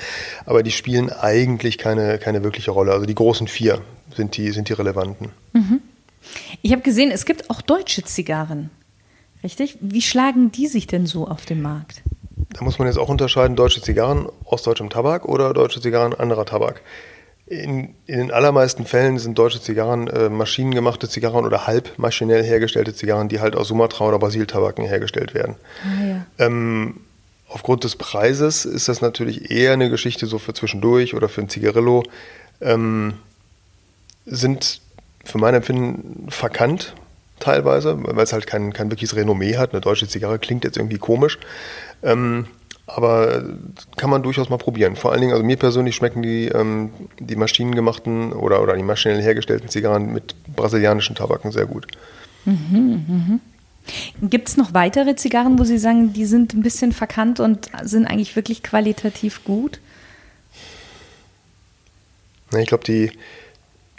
Aber 0.45 0.63
die 0.63 0.71
spielen 0.71 1.11
eigentlich 1.11 1.79
keine, 1.79 2.19
keine 2.19 2.45
wirkliche 2.45 2.73
Rolle. 2.73 2.93
Also 2.93 3.07
die 3.07 3.15
großen 3.15 3.49
vier 3.49 3.81
sind 4.15 4.37
die, 4.37 4.51
sind 4.51 4.69
die 4.69 4.75
relevanten. 4.75 5.31
Mhm. 5.55 5.81
Ich 6.61 6.73
habe 6.73 6.83
gesehen, 6.83 7.11
es 7.11 7.25
gibt 7.25 7.49
auch 7.49 7.63
deutsche 7.63 8.05
Zigarren. 8.05 8.71
Richtig? 9.43 9.79
Wie 9.81 10.03
schlagen 10.03 10.51
die 10.51 10.67
sich 10.67 10.87
denn 10.87 11.07
so 11.07 11.29
auf 11.29 11.47
dem 11.47 11.63
Markt? 11.63 12.03
Da 12.51 12.65
muss 12.65 12.79
man 12.79 12.89
jetzt 12.89 12.99
auch 12.99 13.09
unterscheiden, 13.09 13.57
deutsche 13.57 13.83
Zigarren 13.83 14.29
aus 14.45 14.63
deutschem 14.63 14.91
Tabak 14.91 15.27
oder 15.27 15.53
deutsche 15.53 15.81
Zigarren 15.81 16.15
anderer 16.15 16.45
Tabak. 16.47 16.81
In, 17.47 17.95
in 18.07 18.19
den 18.19 18.31
allermeisten 18.31 18.85
Fällen 18.85 19.19
sind 19.19 19.39
deutsche 19.39 19.61
Zigarren 19.61 20.07
äh, 20.09 20.29
maschinengemachte 20.29 21.09
Zigarren 21.09 21.47
oder 21.47 21.67
halb 21.67 21.99
maschinell 21.99 22.45
hergestellte 22.45 22.95
Zigarren, 22.95 23.29
die 23.29 23.41
halt 23.41 23.57
aus 23.57 23.69
Sumatra 23.69 24.07
oder 24.07 24.19
Brasiltabaken 24.19 24.85
hergestellt 24.85 25.35
werden. 25.35 25.57
Ah, 25.83 26.05
ja. 26.05 26.27
ähm, 26.39 27.01
aufgrund 27.49 27.85
des 27.85 27.97
Preises 27.97 28.67
ist 28.67 28.89
das 28.89 29.01
natürlich 29.01 29.51
eher 29.51 29.73
eine 29.73 29.89
Geschichte 29.89 30.27
so 30.27 30.39
für 30.39 30.53
zwischendurch 30.53 31.15
oder 31.15 31.29
für 31.29 31.41
ein 31.41 31.49
Zigarillo. 31.49 32.03
Ähm, 32.61 33.15
sind 34.27 34.83
für 35.25 35.39
mein 35.39 35.55
Empfinden 35.55 36.31
verkannt, 36.31 36.95
teilweise, 37.41 37.97
weil 38.01 38.25
es 38.25 38.33
halt 38.33 38.47
kein, 38.47 38.73
kein 38.73 38.91
wirkliches 38.91 39.17
Renommee 39.17 39.57
hat. 39.57 39.73
Eine 39.73 39.81
deutsche 39.81 40.09
Zigarre 40.09 40.39
klingt 40.39 40.65
jetzt 40.65 40.77
irgendwie 40.77 40.99
komisch. 40.99 41.39
Ähm, 42.03 42.47
aber 42.87 43.45
kann 43.97 44.09
man 44.09 44.23
durchaus 44.23 44.49
mal 44.49 44.57
probieren. 44.57 44.97
Vor 44.97 45.13
allen 45.13 45.21
Dingen, 45.21 45.33
also 45.33 45.45
mir 45.45 45.59
persönlich 45.59 45.95
schmecken 45.95 46.23
die, 46.23 46.47
ähm, 46.49 46.91
die 47.19 47.37
maschinengemachten 47.37 48.33
oder, 48.33 48.63
oder 48.63 48.75
die 48.77 48.83
maschinell 48.83 49.21
hergestellten 49.21 49.69
Zigarren 49.69 50.13
mit 50.13 50.35
brasilianischen 50.57 51.15
Tabaken 51.15 51.53
sehr 51.53 51.67
gut. 51.67 51.87
Mhm, 52.47 53.05
mh. 53.09 53.39
Gibt 54.23 54.49
es 54.49 54.57
noch 54.57 54.75
weitere 54.75 55.17
Zigarren, 55.17 55.59
wo 55.59 55.65
Sie 55.65 55.79
sagen, 55.79 56.13
die 56.13 56.25
sind 56.25 56.55
ein 56.55 56.63
bisschen 56.63 56.93
verkannt 56.93 57.41
und 57.41 57.71
sind 57.83 58.07
eigentlich 58.07 58.37
wirklich 58.37 58.63
qualitativ 58.63 59.45
gut? 59.45 59.81
Ich 62.57 62.69
glaube, 62.69 62.85
die, 62.85 63.13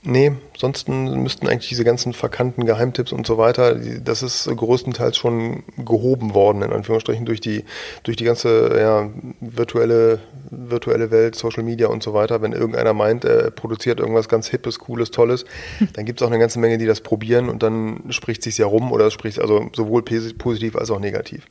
Nee, 0.09 0.31
sonst 0.57 0.89
müssten 0.89 1.47
eigentlich 1.47 1.69
diese 1.69 1.83
ganzen 1.83 2.13
verkannten 2.13 2.65
Geheimtipps 2.65 3.11
und 3.11 3.27
so 3.27 3.37
weiter, 3.37 3.75
das 3.75 4.23
ist 4.23 4.49
größtenteils 4.49 5.15
schon 5.15 5.61
gehoben 5.77 6.33
worden, 6.33 6.63
in 6.63 6.73
Anführungsstrichen, 6.73 7.27
durch 7.27 7.41
die, 7.41 7.63
durch 8.01 8.17
die 8.17 8.23
ganze 8.23 8.75
ja, 8.79 9.07
virtuelle, 9.39 10.19
virtuelle 10.49 11.11
Welt, 11.11 11.35
Social 11.35 11.61
Media 11.61 11.89
und 11.89 12.01
so 12.01 12.15
weiter. 12.15 12.41
Wenn 12.41 12.53
irgendeiner 12.53 12.93
meint, 12.93 13.23
er 13.23 13.51
produziert 13.51 13.99
irgendwas 13.99 14.27
ganz 14.27 14.47
Hippes, 14.47 14.79
Cooles, 14.79 15.11
Tolles, 15.11 15.45
dann 15.93 16.05
gibt 16.05 16.19
es 16.19 16.25
auch 16.25 16.31
eine 16.31 16.39
ganze 16.39 16.57
Menge, 16.57 16.79
die 16.79 16.87
das 16.87 17.01
probieren 17.01 17.47
und 17.47 17.61
dann 17.61 18.05
spricht 18.09 18.41
sich 18.41 18.57
ja 18.57 18.65
rum 18.65 18.91
oder 18.91 19.05
es 19.05 19.13
spricht 19.13 19.39
also 19.39 19.69
sowohl 19.75 20.01
positiv 20.01 20.75
als 20.75 20.89
auch 20.89 20.99
negativ. 20.99 21.45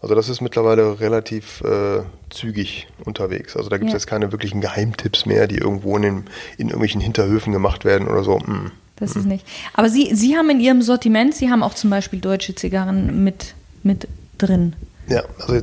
Also 0.00 0.14
das 0.14 0.28
ist 0.28 0.40
mittlerweile 0.40 1.00
relativ 1.00 1.60
äh, 1.62 2.02
zügig 2.30 2.86
unterwegs. 3.04 3.56
Also 3.56 3.68
da 3.68 3.78
gibt 3.78 3.88
es 3.88 3.92
ja. 3.92 3.98
jetzt 3.98 4.06
keine 4.06 4.30
wirklichen 4.30 4.60
Geheimtipps 4.60 5.26
mehr, 5.26 5.48
die 5.48 5.56
irgendwo 5.56 5.96
in, 5.96 6.02
den, 6.02 6.16
in 6.56 6.68
irgendwelchen 6.68 7.00
Hinterhöfen 7.00 7.52
gemacht 7.52 7.84
werden 7.84 8.06
oder 8.06 8.22
so. 8.22 8.38
Mm. 8.38 8.70
Das 8.96 9.14
mm. 9.14 9.18
ist 9.18 9.24
nicht. 9.26 9.46
Aber 9.74 9.88
Sie, 9.88 10.14
Sie 10.14 10.36
haben 10.36 10.50
in 10.50 10.60
Ihrem 10.60 10.82
Sortiment, 10.82 11.34
Sie 11.34 11.50
haben 11.50 11.64
auch 11.64 11.74
zum 11.74 11.90
Beispiel 11.90 12.20
deutsche 12.20 12.54
Zigarren 12.54 13.24
mit, 13.24 13.54
mit 13.82 14.06
drin. 14.38 14.74
Ja, 15.08 15.22
also 15.40 15.60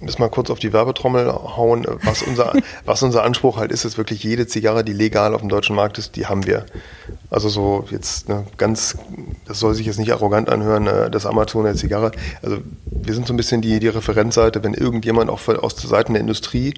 jetzt 0.00 0.18
mal 0.18 0.28
kurz 0.28 0.50
auf 0.50 0.58
die 0.58 0.72
Werbetrommel 0.72 1.30
hauen. 1.32 1.86
Was 2.04 2.22
unser, 2.22 2.52
was 2.84 3.02
unser 3.02 3.24
Anspruch 3.24 3.56
halt 3.56 3.72
ist, 3.72 3.84
ist 3.84 3.98
wirklich 3.98 4.22
jede 4.22 4.46
Zigarre, 4.46 4.84
die 4.84 4.92
legal 4.92 5.34
auf 5.34 5.40
dem 5.40 5.48
deutschen 5.48 5.76
Markt 5.76 5.98
ist, 5.98 6.16
die 6.16 6.26
haben 6.26 6.46
wir. 6.46 6.66
Also 7.30 7.48
so 7.48 7.84
jetzt 7.90 8.28
ne, 8.28 8.46
ganz, 8.56 8.98
das 9.46 9.60
soll 9.60 9.74
sich 9.74 9.86
jetzt 9.86 9.98
nicht 9.98 10.12
arrogant 10.12 10.48
anhören, 10.48 10.84
ne, 10.84 11.08
das 11.10 11.26
Amazon 11.26 11.64
der 11.64 11.74
Zigarre. 11.74 12.12
Also 12.42 12.58
wir 12.90 13.14
sind 13.14 13.26
so 13.26 13.32
ein 13.32 13.36
bisschen 13.36 13.60
die, 13.60 13.78
die 13.80 13.88
Referenzseite, 13.88 14.62
wenn 14.64 14.74
irgendjemand 14.74 15.30
auch 15.30 15.46
aus 15.48 15.76
der 15.76 15.88
Seite 15.88 16.12
der 16.12 16.20
Industrie 16.20 16.74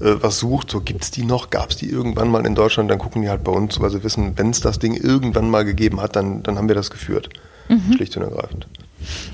äh, 0.00 0.16
was 0.20 0.38
sucht, 0.38 0.70
so 0.70 0.80
gibt 0.80 1.02
es 1.02 1.10
die 1.10 1.24
noch, 1.24 1.50
gab 1.50 1.70
es 1.70 1.76
die 1.76 1.90
irgendwann 1.90 2.30
mal 2.30 2.46
in 2.46 2.54
Deutschland, 2.54 2.90
dann 2.90 2.98
gucken 2.98 3.22
die 3.22 3.28
halt 3.28 3.44
bei 3.44 3.52
uns, 3.52 3.80
weil 3.80 3.90
sie 3.90 4.02
wissen, 4.02 4.36
wenn 4.36 4.50
es 4.50 4.60
das 4.60 4.78
Ding 4.78 4.94
irgendwann 4.94 5.50
mal 5.50 5.64
gegeben 5.64 6.00
hat, 6.00 6.16
dann, 6.16 6.42
dann 6.42 6.56
haben 6.56 6.68
wir 6.68 6.74
das 6.74 6.90
geführt. 6.90 7.28
Mhm. 7.68 7.92
Schlicht 7.94 8.16
und 8.16 8.22
ergreifend. 8.22 8.66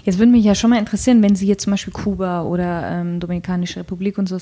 Jetzt 0.04 0.18
würde 0.18 0.32
mich 0.32 0.44
ja 0.44 0.54
schon 0.54 0.70
mal 0.70 0.78
interessieren, 0.78 1.22
wenn 1.22 1.36
Sie 1.36 1.46
jetzt 1.46 1.64
zum 1.64 1.72
Beispiel 1.72 1.92
Kuba 1.92 2.42
oder 2.42 2.90
ähm, 2.90 3.20
Dominikanische 3.20 3.80
Republik 3.80 4.18
und 4.18 4.28
so, 4.28 4.38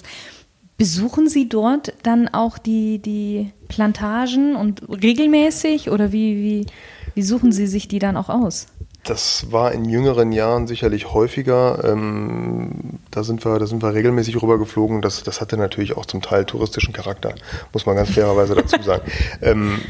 besuchen 0.76 1.28
Sie 1.28 1.48
dort 1.48 1.92
dann 2.02 2.28
auch 2.28 2.58
die, 2.58 2.98
die 2.98 3.52
Plantagen 3.68 4.56
und 4.56 4.82
regelmäßig 4.88 5.90
oder 5.90 6.12
wie, 6.12 6.36
wie, 6.36 6.66
wie 7.14 7.22
suchen 7.22 7.52
Sie 7.52 7.66
sich 7.66 7.88
die 7.88 7.98
dann 7.98 8.16
auch 8.16 8.28
aus? 8.28 8.66
Das 9.04 9.50
war 9.50 9.72
in 9.72 9.84
jüngeren 9.84 10.30
Jahren 10.30 10.68
sicherlich 10.68 11.12
häufiger. 11.12 11.82
Ähm, 11.84 13.00
da, 13.10 13.24
sind 13.24 13.44
wir, 13.44 13.58
da 13.58 13.66
sind 13.66 13.82
wir 13.82 13.94
regelmäßig 13.94 14.40
rübergeflogen. 14.40 15.02
Das, 15.02 15.24
das 15.24 15.40
hatte 15.40 15.56
natürlich 15.56 15.96
auch 15.96 16.06
zum 16.06 16.22
Teil 16.22 16.44
touristischen 16.44 16.92
Charakter, 16.92 17.34
muss 17.72 17.84
man 17.84 17.96
ganz 17.96 18.10
fairerweise 18.10 18.54
dazu 18.54 18.80
sagen. 18.82 19.02
ähm, 19.40 19.80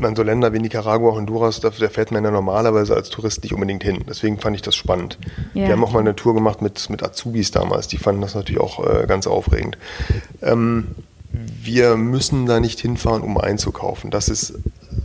man 0.00 0.14
so 0.14 0.22
Länder 0.22 0.52
wie 0.52 0.60
Nicaragua, 0.60 1.12
Honduras, 1.14 1.60
da, 1.60 1.70
da, 1.70 1.88
fährt 1.88 2.10
man 2.10 2.24
ja 2.24 2.30
normalerweise 2.30 2.94
als 2.94 3.10
Tourist 3.10 3.42
nicht 3.42 3.52
unbedingt 3.52 3.82
hin. 3.82 4.04
Deswegen 4.08 4.38
fand 4.38 4.56
ich 4.56 4.62
das 4.62 4.76
spannend. 4.76 5.18
Ja. 5.54 5.66
Wir 5.66 5.72
haben 5.72 5.84
auch 5.84 5.92
mal 5.92 6.00
eine 6.00 6.14
Tour 6.14 6.34
gemacht 6.34 6.62
mit, 6.62 6.88
mit 6.90 7.02
Azubis 7.02 7.50
damals. 7.50 7.88
Die 7.88 7.98
fanden 7.98 8.20
das 8.20 8.34
natürlich 8.34 8.60
auch 8.60 8.84
äh, 8.84 9.06
ganz 9.06 9.26
aufregend. 9.26 9.78
Ähm, 10.42 10.88
wir 11.30 11.96
müssen 11.96 12.46
da 12.46 12.60
nicht 12.60 12.80
hinfahren, 12.80 13.22
um 13.22 13.38
einzukaufen. 13.38 14.10
Das 14.10 14.28
ist, 14.28 14.54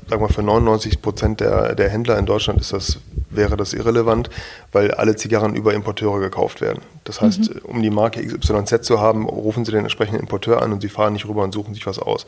sagen 0.10 0.22
wir, 0.22 0.30
für 0.30 0.44
99 0.44 1.02
Prozent 1.02 1.40
der, 1.40 1.76
der 1.76 1.90
Händler 1.90 2.18
in 2.18 2.26
Deutschland 2.26 2.60
ist 2.62 2.74
das 2.74 3.00
wäre 3.36 3.58
das 3.58 3.74
irrelevant, 3.74 4.30
weil 4.72 4.92
alle 4.92 5.16
Zigarren 5.16 5.56
über 5.56 5.74
Importeure 5.74 6.20
gekauft 6.20 6.62
werden. 6.62 6.82
Das 7.04 7.22
heißt, 7.22 7.56
mhm. 7.56 7.62
um 7.64 7.82
die 7.82 7.90
Marke 7.90 8.26
XYZ 8.26 8.84
zu 8.84 9.00
haben, 9.00 9.28
rufen 9.28 9.66
Sie 9.66 9.72
den 9.72 9.82
entsprechenden 9.82 10.20
Importeur 10.20 10.62
an 10.62 10.72
und 10.72 10.82
Sie 10.82 10.90
fahren 10.90 11.14
nicht 11.14 11.28
rüber 11.28 11.44
und 11.44 11.54
suchen 11.54 11.74
sich 11.74 11.86
was 11.86 12.00
aus. 12.00 12.26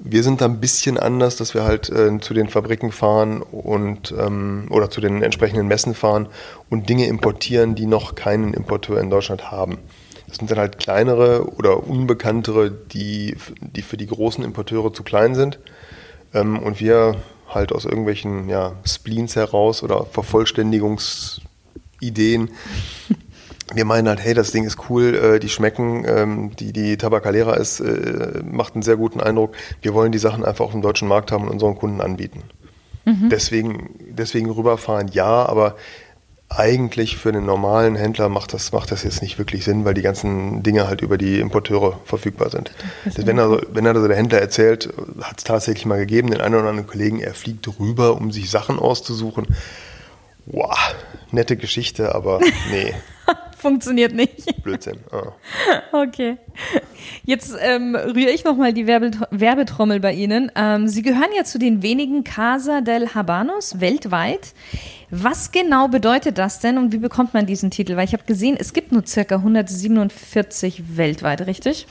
Wir 0.00 0.22
sind 0.22 0.40
da 0.40 0.44
ein 0.44 0.60
bisschen 0.60 0.96
anders, 0.96 1.36
dass 1.36 1.54
wir 1.54 1.64
halt 1.64 1.90
äh, 1.90 2.20
zu 2.20 2.32
den 2.32 2.48
Fabriken 2.48 2.92
fahren 2.92 3.42
und 3.42 4.14
ähm, 4.16 4.66
oder 4.70 4.90
zu 4.90 5.00
den 5.00 5.24
entsprechenden 5.24 5.66
Messen 5.66 5.94
fahren 5.94 6.28
und 6.70 6.88
Dinge 6.88 7.06
importieren, 7.06 7.74
die 7.74 7.86
noch 7.86 8.14
keinen 8.14 8.54
Importeur 8.54 9.00
in 9.00 9.10
Deutschland 9.10 9.50
haben. 9.50 9.78
Das 10.28 10.36
sind 10.36 10.50
dann 10.50 10.58
halt 10.58 10.78
kleinere 10.78 11.52
oder 11.56 11.84
unbekanntere, 11.84 12.70
die, 12.70 13.36
die 13.60 13.82
für 13.82 13.96
die 13.96 14.06
großen 14.06 14.44
Importeure 14.44 14.92
zu 14.92 15.02
klein 15.02 15.34
sind. 15.34 15.58
Ähm, 16.32 16.58
und 16.58 16.80
wir 16.80 17.16
halt 17.48 17.72
aus 17.72 17.84
irgendwelchen 17.84 18.48
ja, 18.48 18.76
Spleens 18.84 19.36
heraus 19.36 19.82
oder 19.82 20.06
Vervollständigungsideen. 20.06 22.50
Wir 23.74 23.84
meinen 23.84 24.08
halt, 24.08 24.20
hey, 24.20 24.32
das 24.32 24.50
Ding 24.50 24.64
ist 24.64 24.88
cool, 24.88 25.14
äh, 25.14 25.38
die 25.40 25.50
schmecken, 25.50 26.04
ähm, 26.06 26.56
die, 26.56 26.72
die 26.72 26.96
Tabacalera 26.96 27.52
ist, 27.54 27.80
äh, 27.80 28.40
macht 28.42 28.74
einen 28.74 28.82
sehr 28.82 28.96
guten 28.96 29.20
Eindruck. 29.20 29.54
Wir 29.82 29.92
wollen 29.92 30.12
die 30.12 30.18
Sachen 30.18 30.42
einfach 30.44 30.64
auf 30.64 30.72
dem 30.72 30.80
deutschen 30.80 31.08
Markt 31.08 31.32
haben 31.32 31.44
und 31.44 31.50
unseren 31.50 31.74
Kunden 31.74 32.00
anbieten. 32.00 32.44
Mhm. 33.04 33.28
Deswegen, 33.30 33.90
deswegen 34.10 34.50
rüberfahren, 34.50 35.08
ja, 35.08 35.44
aber 35.46 35.76
eigentlich 36.50 37.16
für 37.18 37.28
einen 37.28 37.44
normalen 37.44 37.94
Händler 37.94 38.28
macht 38.28 38.54
das, 38.54 38.72
macht 38.72 38.90
das 38.90 39.02
jetzt 39.02 39.20
nicht 39.20 39.38
wirklich 39.38 39.64
Sinn, 39.64 39.84
weil 39.84 39.94
die 39.94 40.02
ganzen 40.02 40.62
Dinge 40.62 40.88
halt 40.88 41.02
über 41.02 41.18
die 41.18 41.40
Importeure 41.40 42.00
verfügbar 42.04 42.50
sind. 42.50 42.72
Wenn, 43.04 43.38
also, 43.38 43.60
wenn 43.70 43.86
also 43.86 44.08
der 44.08 44.16
Händler 44.16 44.40
erzählt, 44.40 44.88
hat 45.20 45.38
es 45.38 45.44
tatsächlich 45.44 45.84
mal 45.84 45.98
gegeben, 45.98 46.30
den 46.30 46.40
einen 46.40 46.54
oder 46.54 46.68
anderen 46.68 46.88
Kollegen, 46.88 47.20
er 47.20 47.34
fliegt 47.34 47.68
rüber, 47.78 48.16
um 48.16 48.32
sich 48.32 48.50
Sachen 48.50 48.78
auszusuchen. 48.78 49.46
Wow, 50.46 50.78
nette 51.30 51.56
Geschichte, 51.56 52.14
aber 52.14 52.40
nee. 52.70 52.94
Funktioniert 53.58 54.14
nicht. 54.14 54.62
Blödsinn. 54.62 54.98
Ah. 55.10 55.32
Okay. 55.92 56.36
Jetzt 57.24 57.56
ähm, 57.60 57.94
rühre 57.94 58.30
ich 58.30 58.44
nochmal 58.44 58.72
die 58.72 58.86
Werbetrommel 58.86 60.00
bei 60.00 60.12
Ihnen. 60.12 60.52
Ähm, 60.54 60.88
Sie 60.88 61.02
gehören 61.02 61.30
ja 61.36 61.44
zu 61.44 61.58
den 61.58 61.82
wenigen 61.82 62.24
Casa 62.24 62.80
del 62.80 63.14
Habanos 63.14 63.80
weltweit. 63.80 64.54
Was 65.10 65.52
genau 65.52 65.88
bedeutet 65.88 66.38
das 66.38 66.60
denn 66.60 66.78
und 66.78 66.92
wie 66.92 66.98
bekommt 66.98 67.34
man 67.34 67.46
diesen 67.46 67.70
Titel? 67.70 67.96
Weil 67.96 68.04
ich 68.04 68.12
habe 68.12 68.24
gesehen, 68.24 68.56
es 68.58 68.72
gibt 68.72 68.92
nur 68.92 69.06
circa 69.06 69.36
147 69.36 70.96
weltweit, 70.96 71.46
richtig? 71.46 71.86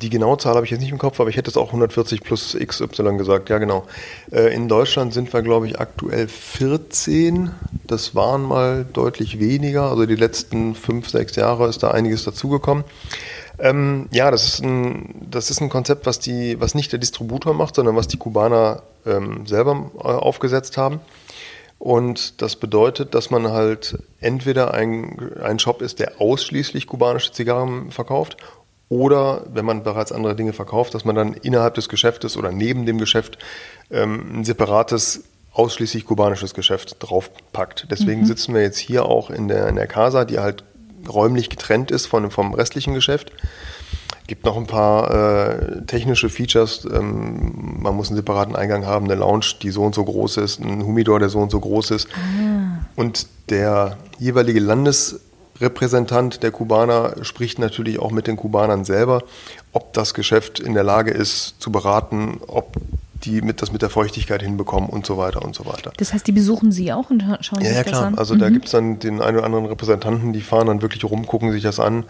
Die 0.00 0.10
genaue 0.10 0.38
Zahl 0.38 0.54
habe 0.54 0.64
ich 0.64 0.70
jetzt 0.70 0.80
nicht 0.80 0.90
im 0.90 0.98
Kopf, 0.98 1.20
aber 1.20 1.30
ich 1.30 1.36
hätte 1.36 1.50
es 1.50 1.56
auch 1.56 1.68
140 1.68 2.22
plus 2.22 2.56
XY 2.58 3.16
gesagt. 3.16 3.48
Ja, 3.48 3.58
genau. 3.58 3.84
Äh, 4.32 4.54
in 4.54 4.68
Deutschland 4.68 5.14
sind 5.14 5.32
wir, 5.32 5.42
glaube 5.42 5.66
ich, 5.66 5.78
aktuell 5.78 6.28
14. 6.28 7.50
Das 7.86 8.14
waren 8.14 8.42
mal 8.42 8.84
deutlich 8.92 9.38
weniger. 9.38 9.90
Also 9.90 10.06
die 10.06 10.16
letzten 10.16 10.74
fünf, 10.74 11.08
sechs 11.08 11.36
Jahre 11.36 11.68
ist 11.68 11.82
da 11.82 11.92
einiges 11.92 12.24
dazugekommen. 12.24 12.84
Ähm, 13.58 14.08
ja, 14.10 14.30
das 14.30 14.46
ist, 14.46 14.64
ein, 14.64 15.28
das 15.30 15.50
ist 15.50 15.60
ein 15.60 15.68
Konzept, 15.68 16.06
was, 16.06 16.18
die, 16.18 16.60
was 16.60 16.74
nicht 16.74 16.90
der 16.90 16.98
Distributor 16.98 17.54
macht, 17.54 17.76
sondern 17.76 17.94
was 17.94 18.08
die 18.08 18.16
Kubaner 18.16 18.82
ähm, 19.06 19.46
selber 19.46 19.90
äh, 19.96 20.00
aufgesetzt 20.00 20.76
haben. 20.76 21.00
Und 21.78 22.40
das 22.40 22.56
bedeutet, 22.56 23.14
dass 23.14 23.30
man 23.30 23.50
halt 23.50 23.98
entweder 24.20 24.72
ein, 24.72 25.32
ein 25.42 25.58
Shop 25.58 25.82
ist, 25.82 25.98
der 25.98 26.20
ausschließlich 26.20 26.86
kubanische 26.86 27.32
Zigarren 27.32 27.90
verkauft, 27.90 28.38
oder 28.88 29.44
wenn 29.52 29.64
man 29.64 29.82
bereits 29.82 30.12
andere 30.12 30.36
Dinge 30.36 30.52
verkauft, 30.52 30.94
dass 30.94 31.04
man 31.04 31.14
dann 31.14 31.34
innerhalb 31.34 31.74
des 31.74 31.88
Geschäftes 31.88 32.36
oder 32.36 32.52
neben 32.52 32.86
dem 32.86 32.98
Geschäft 32.98 33.38
ähm, 33.90 34.40
ein 34.40 34.44
separates, 34.44 35.24
ausschließlich 35.52 36.04
kubanisches 36.04 36.52
Geschäft 36.52 36.96
draufpackt. 36.98 37.86
Deswegen 37.90 38.22
mhm. 38.22 38.26
sitzen 38.26 38.54
wir 38.54 38.62
jetzt 38.62 38.78
hier 38.78 39.06
auch 39.06 39.30
in 39.30 39.48
der, 39.48 39.68
in 39.68 39.76
der 39.76 39.86
Casa, 39.86 40.24
die 40.24 40.38
halt 40.38 40.64
räumlich 41.08 41.50
getrennt 41.50 41.90
ist 41.90 42.06
von, 42.06 42.30
vom 42.30 42.54
restlichen 42.54 42.94
Geschäft. 42.94 43.32
Gibt 44.26 44.46
noch 44.46 44.56
ein 44.56 44.66
paar 44.66 45.10
äh, 45.12 45.82
technische 45.86 46.30
Features. 46.30 46.86
Ähm, 46.90 47.76
man 47.80 47.94
muss 47.94 48.08
einen 48.08 48.16
separaten 48.16 48.56
Eingang 48.56 48.86
haben, 48.86 49.04
eine 49.04 49.16
Lounge, 49.16 49.54
die 49.62 49.70
so 49.70 49.82
und 49.82 49.94
so 49.94 50.04
groß 50.04 50.38
ist, 50.38 50.60
ein 50.60 50.84
Humidor, 50.84 51.20
der 51.20 51.28
so 51.28 51.40
und 51.40 51.50
so 51.50 51.60
groß 51.60 51.90
ist. 51.90 52.08
Ah. 52.14 52.86
Und 52.96 53.26
der 53.50 53.98
jeweilige 54.18 54.60
Landesrepräsentant 55.54 56.42
der 56.42 56.50
Kubaner 56.50 57.14
spricht 57.22 57.58
natürlich 57.58 57.98
auch 57.98 58.10
mit 58.10 58.26
den 58.26 58.36
Kubanern 58.36 58.84
selber, 58.84 59.22
ob 59.72 59.92
das 59.92 60.14
Geschäft 60.14 60.60
in 60.60 60.74
der 60.74 60.84
Lage 60.84 61.10
ist 61.10 61.56
zu 61.60 61.70
beraten, 61.70 62.40
ob 62.46 62.76
die 63.24 63.40
mit, 63.40 63.62
das 63.62 63.72
mit 63.72 63.80
der 63.80 63.88
Feuchtigkeit 63.88 64.42
hinbekommen 64.42 64.90
und 64.90 65.06
so 65.06 65.16
weiter 65.16 65.42
und 65.42 65.54
so 65.54 65.64
weiter. 65.64 65.92
Das 65.96 66.12
heißt, 66.12 66.26
die 66.26 66.32
besuchen 66.32 66.72
Sie 66.72 66.92
auch 66.92 67.10
und 67.10 67.22
schauen 67.40 67.60
ja, 67.60 67.68
sich 67.68 67.76
ja, 67.76 67.82
das 67.82 67.92
klar. 67.92 68.06
an? 68.06 68.18
Also 68.18 68.34
mhm. 68.34 68.38
da 68.40 68.50
gibt 68.50 68.66
es 68.66 68.72
dann 68.72 68.98
den 68.98 69.22
einen 69.22 69.38
oder 69.38 69.46
anderen 69.46 69.66
Repräsentanten, 69.66 70.32
die 70.32 70.42
fahren 70.42 70.66
dann 70.66 70.82
wirklich 70.82 71.04
rum, 71.04 71.26
gucken 71.26 71.52
sich 71.52 71.62
das 71.62 71.80
an 71.80 72.04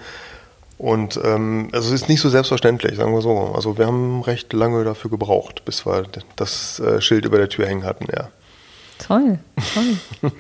und 0.76 1.20
ähm, 1.22 1.68
also 1.72 1.94
es 1.94 2.02
ist 2.02 2.08
nicht 2.08 2.20
so 2.20 2.28
selbstverständlich, 2.28 2.96
sagen 2.96 3.12
wir 3.12 3.22
so. 3.22 3.52
Also 3.54 3.78
wir 3.78 3.86
haben 3.86 4.22
recht 4.22 4.52
lange 4.52 4.82
dafür 4.82 5.10
gebraucht, 5.10 5.64
bis 5.64 5.86
wir 5.86 6.04
das 6.34 6.80
äh, 6.80 7.00
Schild 7.00 7.24
über 7.24 7.38
der 7.38 7.48
Tür 7.48 7.66
hängen 7.66 7.84
hatten, 7.84 8.06
ja. 8.14 8.28
Toll, 8.98 9.38
toll. 9.74 10.30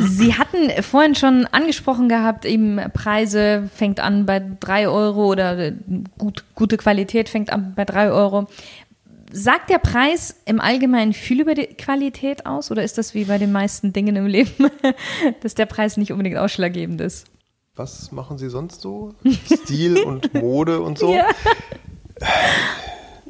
Sie 0.00 0.34
hatten 0.34 0.82
vorhin 0.82 1.14
schon 1.14 1.46
angesprochen 1.46 2.08
gehabt, 2.08 2.44
eben 2.44 2.80
Preise 2.92 3.68
fängt 3.74 4.00
an 4.00 4.26
bei 4.26 4.42
drei 4.60 4.88
Euro 4.88 5.26
oder 5.26 5.72
gut, 6.18 6.44
gute 6.54 6.76
Qualität 6.76 7.28
fängt 7.28 7.52
an 7.52 7.74
bei 7.76 7.84
drei 7.84 8.10
Euro. 8.10 8.46
Sagt 9.32 9.70
der 9.70 9.78
Preis 9.78 10.34
im 10.44 10.60
Allgemeinen 10.60 11.12
viel 11.12 11.40
über 11.40 11.54
die 11.54 11.66
Qualität 11.66 12.46
aus 12.46 12.70
oder 12.70 12.82
ist 12.82 12.98
das 12.98 13.14
wie 13.14 13.26
bei 13.26 13.38
den 13.38 13.52
meisten 13.52 13.92
Dingen 13.92 14.16
im 14.16 14.26
Leben, 14.26 14.70
dass 15.42 15.54
der 15.54 15.66
Preis 15.66 15.96
nicht 15.96 16.10
unbedingt 16.10 16.36
ausschlaggebend 16.36 17.00
ist? 17.00 17.26
was 17.80 18.12
machen 18.12 18.36
Sie 18.36 18.50
sonst 18.50 18.82
so? 18.82 19.14
Stil 19.46 20.02
und 20.06 20.34
Mode 20.34 20.80
und 20.80 20.98
so. 20.98 21.14
Ja. 21.14 21.26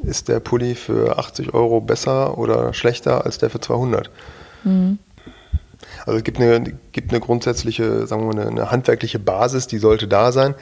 Ist 0.03 0.29
der 0.29 0.41
Pulli 0.41 0.75
für 0.75 1.19
80 1.19 1.55
Euro 1.55 1.81
besser 1.81 2.37
oder 2.37 2.75
schlechter 2.75 3.25
als 3.25 3.39
der 3.39 3.49
für 3.49 3.61
200? 3.61 4.11
Mhm. 4.65 4.99
Also 6.07 6.19
es 6.19 6.25
gibt 6.25 6.41
eine, 6.41 6.73
gibt 6.93 7.11
eine 7.11 7.21
grundsätzliche, 7.21 8.07
sagen 8.07 8.23
wir 8.23 8.35
mal, 8.35 8.41
eine, 8.41 8.51
eine, 8.51 8.71
handwerkliche 8.71 9.19
Basis, 9.19 9.67
die 9.67 9.79
sollte 9.79 10.09
da 10.09 10.33
sein. 10.33 10.55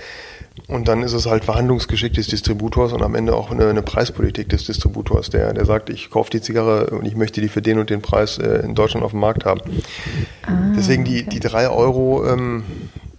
Und 0.67 0.89
dann 0.89 1.03
ist 1.03 1.13
es 1.13 1.27
halt 1.27 1.45
Verhandlungsgeschick 1.45 2.15
des 2.15 2.27
Distributors 2.27 2.93
und 2.93 3.03
am 3.03 3.15
Ende 3.15 3.35
auch 3.35 3.51
eine, 3.51 3.69
eine 3.69 3.83
Preispolitik 3.83 4.49
des 4.49 4.65
Distributors, 4.65 5.31
der, 5.31 5.53
der 5.53 5.65
sagt, 5.65 5.89
ich 5.89 6.11
kaufe 6.11 6.31
die 6.31 6.41
Zigarre 6.41 6.91
und 6.91 7.07
ich 7.07 7.15
möchte 7.15 7.41
die 7.41 7.49
für 7.49 7.63
den 7.63 7.79
und 7.79 7.91
den 7.91 8.03
Preis 8.03 8.39
äh, 8.39 8.63
in 8.65 8.75
Deutschland 8.75 9.05
auf 9.05 9.13
dem 9.13 9.21
Markt 9.21 9.45
haben. 9.45 9.61
Ah, 10.43 10.73
Deswegen 10.77 11.05
die, 11.05 11.21
okay. 11.21 11.31
die 11.31 11.41
drei 11.41 11.69
Euro, 11.69 12.27
ähm, 12.27 12.65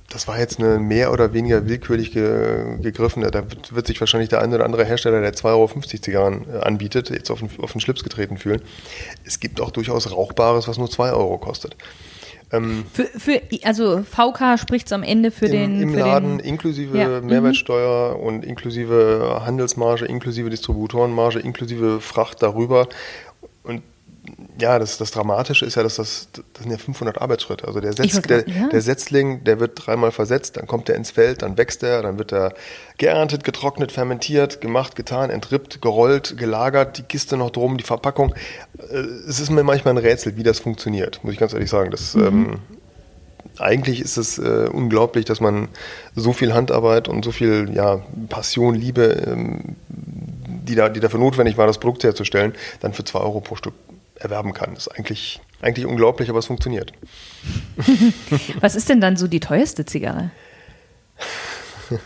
das 0.10 0.28
war 0.28 0.39
jetzt 0.39 0.60
eine 0.60 0.80
mehr 0.80 1.13
oder 1.13 1.34
weniger 1.34 1.68
willkürlich 1.68 2.12
ge, 2.12 2.78
gegriffen. 2.82 3.22
Da 3.22 3.44
wird 3.72 3.88
sich 3.88 4.00
wahrscheinlich 4.00 4.30
der 4.30 4.42
eine 4.42 4.56
oder 4.56 4.66
andere 4.66 4.86
Hersteller, 4.86 5.22
der 5.22 5.34
2,50 5.34 5.46
Euro 5.46 5.68
Zigarren 5.82 6.46
äh, 6.51 6.58
anbietet, 6.60 7.10
jetzt 7.10 7.30
auf 7.30 7.39
den, 7.39 7.50
auf 7.60 7.72
den 7.72 7.82
Schlips 7.82 8.04
getreten 8.04 8.38
fühlen. 8.38 8.62
Es 9.25 9.39
gibt 9.39 9.62
auch 9.62 9.72
durchaus 9.72 10.12
Rauchbares, 10.12 10.68
was 10.68 10.78
nur 10.78 10.89
2 10.89 11.12
Euro 11.12 11.38
kostet. 11.38 11.75
Ähm, 12.51 12.86
für, 12.92 13.06
für, 13.06 13.42
also 13.63 14.01
VK 14.01 14.58
spricht 14.60 14.88
es 14.88 14.94
am 14.94 15.04
Ende 15.04 15.30
für 15.30 15.46
im, 15.46 15.51
den. 15.51 15.82
Im 15.82 15.94
für 15.94 16.00
Laden 16.00 16.38
den, 16.39 16.48
inklusive 16.48 16.98
ja. 16.98 17.22
Mehrwertsteuer 17.22 18.18
mhm. 18.18 18.24
und 18.24 18.46
inklusive 18.46 19.42
Handelsmarge, 19.46 20.06
inklusive 20.06 20.50
Distributorenmarge, 20.50 21.39
inklusive 21.39 22.01
Fracht 22.01 22.42
darüber. 22.42 22.88
Ja, 24.60 24.78
das, 24.78 24.98
das 24.98 25.12
Dramatische 25.12 25.66
ist 25.66 25.75
ja, 25.75 25.84
dass 25.84 25.96
das, 25.96 26.30
das 26.34 26.63
sind 26.63 26.72
ja 26.72 26.78
500 26.78 27.22
Arbeitsschritte. 27.22 27.68
Also 27.68 27.80
der, 27.80 27.94
Setz, 27.94 28.22
der, 28.22 28.48
ja. 28.48 28.68
der 28.68 28.82
Setzling, 28.82 29.44
der 29.44 29.60
wird 29.60 29.86
dreimal 29.86 30.12
versetzt, 30.12 30.58
dann 30.58 30.68
kommt 30.68 30.89
er 30.89 30.96
ins 30.96 31.12
Feld, 31.12 31.42
dann 31.42 31.58
wächst 31.58 31.84
er, 31.84 32.01
dann 32.01 32.18
wird 32.18 32.34
er 32.34 32.54
geerntet, 32.98 33.44
getrocknet, 33.44 33.92
fermentiert, 33.92 34.60
gemacht, 34.60 34.96
getan, 34.96 35.30
entrippt, 35.30 35.82
gerollt, 35.82 36.38
gelagert, 36.38 36.98
die 36.98 37.04
Kiste 37.04 37.38
noch 37.38 37.51
drum, 37.51 37.78
die 37.78 37.84
Verpackung. 37.84 38.34
Äh, 38.78 38.98
es 39.28 39.39
ist 39.39 39.50
mir 39.50 39.63
manchmal 39.63 39.94
ein 39.94 39.98
Rätsel, 39.98 40.36
wie 40.36 40.44
das 40.44 40.60
funktioniert, 40.60 41.24
muss 41.24 41.34
ich 41.34 41.39
ganz 41.39 41.54
ehrlich 41.54 41.70
sagen. 41.70 41.92
Das, 41.92 42.16
mhm. 42.16 42.25
ähm, 42.25 42.60
eigentlich 43.58 44.01
ist 44.01 44.18
es 44.18 44.38
äh, 44.38 44.70
unglaublich, 44.72 45.25
dass 45.25 45.39
man 45.39 45.70
so 46.16 46.34
viel 46.34 46.54
Handarbeit 46.54 47.08
und 47.08 47.24
so 47.24 47.32
viel 47.32 47.72
ja, 47.74 48.01
Passion, 48.30 48.75
Liebe, 48.75 49.24
ähm, 49.28 49.75
die, 49.88 50.75
da, 50.75 50.89
die 50.89 51.00
dafür 51.00 51.20
notwendig 51.20 51.58
war, 51.58 51.68
das 51.68 51.80
Produkt 51.80 52.04
herzustellen, 52.04 52.54
dann 52.82 52.94
für 52.94 53.04
2 53.04 53.20
Euro 53.20 53.39
pro 53.42 53.56
Stück 53.56 53.74
erwerben 54.20 54.54
kann. 54.54 54.76
Das 54.76 54.88
ist 54.88 54.98
eigentlich, 54.98 55.42
eigentlich 55.62 55.86
unglaublich, 55.86 56.30
aber 56.30 56.40
es 56.40 56.46
funktioniert. 56.46 56.94
Was 58.62 58.76
ist 58.76 58.90
denn 58.90 59.02
dann 59.02 59.18
so 59.18 59.28
die 59.28 59.40
teuerste 59.40 59.86
Zigarre? 59.86 60.32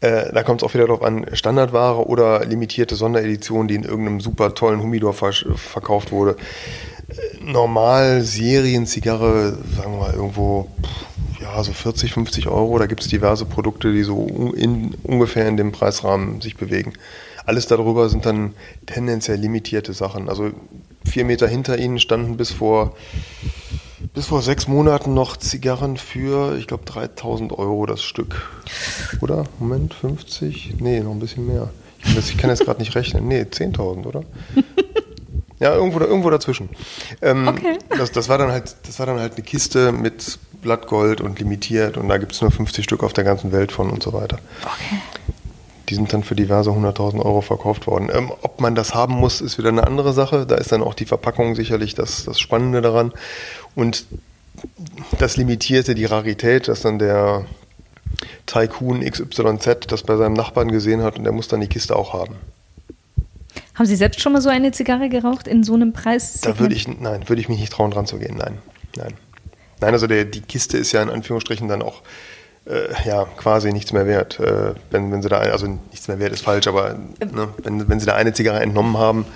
Äh, 0.00 0.32
da 0.32 0.44
kommt 0.44 0.62
es 0.62 0.68
auch 0.68 0.74
wieder 0.74 0.86
darauf 0.86 1.02
an, 1.02 1.26
Standardware 1.32 2.06
oder 2.06 2.44
limitierte 2.44 2.94
Sonderedition, 2.94 3.66
die 3.66 3.74
in 3.74 3.82
irgendeinem 3.82 4.20
super 4.20 4.54
tollen 4.54 4.80
Humidor 4.80 5.12
ver 5.12 5.32
verkauft 5.32 6.12
wurde. 6.12 6.36
Äh, 7.08 7.42
normal 7.42 8.20
Serien-Zigarre, 8.22 9.58
sagen 9.76 9.92
wir 9.94 9.98
mal, 9.98 10.14
irgendwo 10.14 10.68
ja, 11.40 11.64
so 11.64 11.72
40, 11.72 12.12
50 12.12 12.46
Euro. 12.46 12.78
Da 12.78 12.86
gibt 12.86 13.00
es 13.00 13.08
diverse 13.08 13.44
Produkte, 13.44 13.92
die 13.92 14.04
so 14.04 14.52
in, 14.56 14.94
ungefähr 15.02 15.48
in 15.48 15.56
dem 15.56 15.72
Preisrahmen 15.72 16.40
sich 16.40 16.56
bewegen. 16.56 16.92
Alles 17.44 17.66
darüber 17.66 18.08
sind 18.08 18.26
dann 18.26 18.54
tendenziell 18.86 19.38
limitierte 19.38 19.94
Sachen. 19.94 20.28
Also 20.28 20.50
vier 21.08 21.24
Meter 21.24 21.48
hinter 21.48 21.78
ihnen 21.78 21.98
standen 21.98 22.36
bis 22.36 22.50
vor 22.50 22.94
bis 24.14 24.26
vor 24.26 24.42
sechs 24.42 24.68
Monaten 24.68 25.14
noch 25.14 25.36
Zigarren 25.36 25.96
für, 25.96 26.56
ich 26.56 26.66
glaube, 26.66 26.84
3000 26.84 27.52
Euro 27.52 27.86
das 27.86 28.02
Stück. 28.02 28.48
Oder? 29.20 29.44
Moment, 29.58 29.94
50? 29.94 30.74
Nee, 30.80 31.00
noch 31.00 31.12
ein 31.12 31.20
bisschen 31.20 31.46
mehr. 31.46 31.70
Ich 31.98 32.04
kann, 32.04 32.14
das, 32.14 32.30
ich 32.30 32.36
kann 32.36 32.50
jetzt 32.50 32.64
gerade 32.64 32.80
nicht 32.80 32.94
rechnen. 32.94 33.28
Nee, 33.28 33.42
10.000, 33.42 34.06
oder? 34.06 34.24
Ja, 35.60 35.74
irgendwo, 35.74 35.98
irgendwo 35.98 36.30
dazwischen. 36.30 36.68
Ähm, 37.20 37.48
okay. 37.48 37.78
das, 37.96 38.12
das, 38.12 38.28
war 38.28 38.38
dann 38.38 38.52
halt, 38.52 38.76
das 38.86 39.00
war 39.00 39.06
dann 39.06 39.18
halt 39.18 39.34
eine 39.34 39.42
Kiste 39.42 39.90
mit 39.90 40.38
Blattgold 40.62 41.20
und 41.20 41.38
limitiert 41.38 41.96
und 41.96 42.08
da 42.08 42.18
gibt 42.18 42.32
es 42.32 42.40
nur 42.40 42.50
50 42.50 42.84
Stück 42.84 43.02
auf 43.02 43.12
der 43.12 43.24
ganzen 43.24 43.50
Welt 43.50 43.72
von 43.72 43.90
und 43.90 44.02
so 44.02 44.12
weiter. 44.12 44.38
Okay. 44.62 45.00
Die 45.88 45.94
sind 45.94 46.12
dann 46.12 46.22
für 46.22 46.34
diverse 46.34 46.70
100.000 46.70 47.24
Euro 47.24 47.40
verkauft 47.40 47.86
worden. 47.86 48.10
Ähm, 48.12 48.30
ob 48.42 48.60
man 48.60 48.74
das 48.74 48.94
haben 48.94 49.14
muss, 49.14 49.40
ist 49.40 49.58
wieder 49.58 49.70
eine 49.70 49.86
andere 49.86 50.12
Sache. 50.12 50.46
Da 50.46 50.56
ist 50.56 50.70
dann 50.70 50.82
auch 50.82 50.94
die 50.94 51.06
Verpackung 51.06 51.54
sicherlich 51.54 51.94
das, 51.94 52.24
das 52.24 52.38
Spannende 52.38 52.82
daran. 52.82 53.12
Und 53.74 54.04
das 55.18 55.36
limitierte 55.36 55.94
die 55.94 56.04
Rarität, 56.04 56.68
dass 56.68 56.82
dann 56.82 56.98
der 56.98 57.46
Tycoon 58.46 59.00
XYZ 59.00 59.86
das 59.88 60.02
bei 60.02 60.16
seinem 60.16 60.34
Nachbarn 60.34 60.70
gesehen 60.70 61.02
hat 61.02 61.18
und 61.18 61.24
der 61.24 61.32
muss 61.32 61.48
dann 61.48 61.60
die 61.60 61.68
Kiste 61.68 61.96
auch 61.96 62.12
haben. 62.12 62.36
Haben 63.74 63.86
Sie 63.86 63.96
selbst 63.96 64.20
schon 64.20 64.32
mal 64.32 64.40
so 64.40 64.48
eine 64.48 64.72
Zigarre 64.72 65.08
geraucht 65.08 65.46
in 65.46 65.62
so 65.62 65.74
einem 65.74 65.92
Preis? 65.92 66.40
Da 66.40 66.58
würde 66.58 66.74
ich, 66.74 66.88
nein, 66.88 67.28
würde 67.28 67.40
ich 67.40 67.48
mich 67.48 67.60
nicht 67.60 67.72
trauen, 67.72 67.90
dran 67.90 68.06
zu 68.06 68.18
gehen. 68.18 68.36
Nein, 68.36 68.58
nein. 68.96 69.14
Nein, 69.80 69.92
also 69.92 70.06
der, 70.08 70.24
die 70.24 70.40
Kiste 70.40 70.76
ist 70.78 70.92
ja 70.92 71.02
in 71.02 71.10
Anführungsstrichen 71.10 71.68
dann 71.68 71.82
auch 71.82 72.02
äh, 72.68 73.08
ja 73.08 73.24
quasi 73.36 73.72
nichts 73.72 73.92
mehr 73.92 74.06
wert. 74.06 74.38
Äh, 74.40 74.74
wenn, 74.90 75.10
wenn 75.10 75.22
sie 75.22 75.28
da, 75.28 75.38
also 75.38 75.66
nichts 75.66 76.08
mehr 76.08 76.18
wert 76.18 76.32
ist 76.32 76.42
falsch, 76.42 76.66
aber 76.66 76.94
ne, 76.94 77.48
wenn, 77.62 77.88
wenn 77.88 78.00
sie 78.00 78.06
da 78.06 78.14
eine 78.14 78.32
Zigarre 78.32 78.60
entnommen 78.60 78.96
haben, 78.98 79.26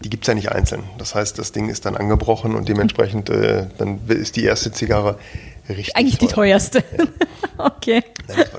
die 0.00 0.10
gibt 0.10 0.24
es 0.24 0.28
ja 0.28 0.34
nicht 0.34 0.50
einzeln. 0.50 0.82
Das 0.98 1.14
heißt, 1.14 1.38
das 1.38 1.52
Ding 1.52 1.68
ist 1.68 1.86
dann 1.86 1.96
angebrochen 1.96 2.54
und 2.54 2.68
dementsprechend 2.68 3.30
äh, 3.30 3.66
dann 3.78 4.00
ist 4.08 4.36
die 4.36 4.44
erste 4.44 4.72
Zigarre 4.72 5.16
richtig. 5.68 5.96
Eigentlich 5.96 6.18
teuer. 6.18 6.28
die 6.28 6.34
teuerste. 6.34 6.84
Ja. 7.58 7.66
okay. 7.66 8.02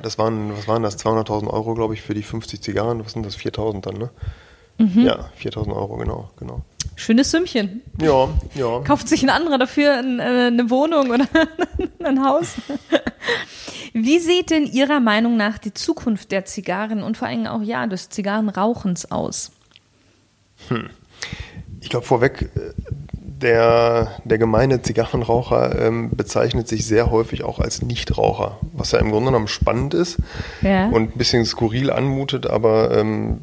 Das, 0.04 0.18
waren, 0.20 0.56
was 0.56 0.68
waren 0.68 0.84
das? 0.84 1.04
200.000 1.04 1.48
Euro, 1.48 1.74
glaube 1.74 1.96
ich, 1.96 2.02
für 2.02 2.14
die 2.14 2.22
50 2.22 2.62
Zigarren. 2.62 3.04
Was 3.04 3.14
sind 3.14 3.26
das? 3.26 3.36
4.000 3.38 3.82
dann, 3.82 3.96
ne? 3.96 4.10
Mhm. 4.78 5.06
Ja, 5.06 5.30
4.000 5.42 5.76
Euro, 5.76 5.98
genau, 5.98 6.30
genau. 6.38 6.62
Schönes 6.96 7.32
Sümmchen. 7.32 7.82
Ja, 8.02 8.30
ja. 8.56 8.80
Kauft 8.82 9.10
sich 9.10 9.24
ein 9.24 9.30
anderer 9.30 9.58
dafür 9.58 9.96
äh, 9.96 10.48
eine 10.48 10.70
Wohnung 10.70 11.10
oder 11.10 11.26
ein 12.04 12.24
Haus? 12.24 12.56
Wie 13.94 14.20
sieht 14.20 14.50
denn 14.50 14.66
Ihrer 14.66 15.00
Meinung 15.00 15.38
nach 15.38 15.58
die 15.58 15.74
Zukunft 15.74 16.32
der 16.32 16.46
Zigarren 16.46 17.04
und 17.04 17.18
vor 17.18 17.28
allem 17.28 17.48
auch 17.48 17.62
ja 17.62 17.88
des 17.88 18.10
Zigarrenrauchens 18.10 19.12
aus? 19.12 19.52
Hm. 20.70 20.90
Ich 21.82 21.90
glaube 21.90 22.06
vorweg, 22.06 22.50
äh, 22.56 22.74
der, 23.44 24.12
der 24.24 24.38
gemeine 24.38 24.82
Zigarrenraucher 24.82 25.80
ähm, 25.80 26.12
bezeichnet 26.16 26.68
sich 26.68 26.86
sehr 26.86 27.12
häufig 27.12 27.44
auch 27.44 27.60
als 27.60 27.82
Nichtraucher, 27.82 28.58
was 28.72 28.92
ja 28.92 29.00
im 29.00 29.12
Grunde 29.12 29.28
genommen 29.28 29.50
spannend 29.50 29.94
ist 29.94 30.18
ja. 30.62 30.88
und 30.88 31.14
ein 31.14 31.18
bisschen 31.18 31.46
skurril 31.46 31.92
anmutet, 31.92 32.48
aber 32.48 32.98
ähm, 32.98 33.40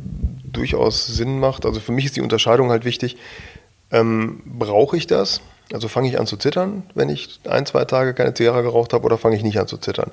durchaus 0.53 1.07
Sinn 1.07 1.39
macht. 1.39 1.67
Also 1.67 1.81
für 1.81 1.93
mich 1.93 2.07
ist 2.07 2.17
die 2.17 2.23
Unterscheidung 2.23 2.71
halt 2.71 2.85
wichtig. 2.85 3.17
Ähm, 3.93 4.43
brauche 4.45 4.97
ich 4.97 5.07
das? 5.07 5.41
Also 5.73 5.89
fange 5.89 6.09
ich 6.09 6.19
an 6.19 6.27
zu 6.27 6.37
zittern, 6.37 6.85
wenn 6.95 7.09
ich 7.09 7.41
ein, 7.49 7.67
zwei 7.67 7.85
Tage 7.85 8.15
keine 8.15 8.35
Zigarre 8.35 8.63
geraucht 8.63 8.93
habe, 8.93 9.05
oder 9.05 9.19
fange 9.19 9.37
ich 9.37 9.43
nicht 9.43 9.59
an 9.59 9.69
zu 9.69 9.77
zittern? 9.77 10.11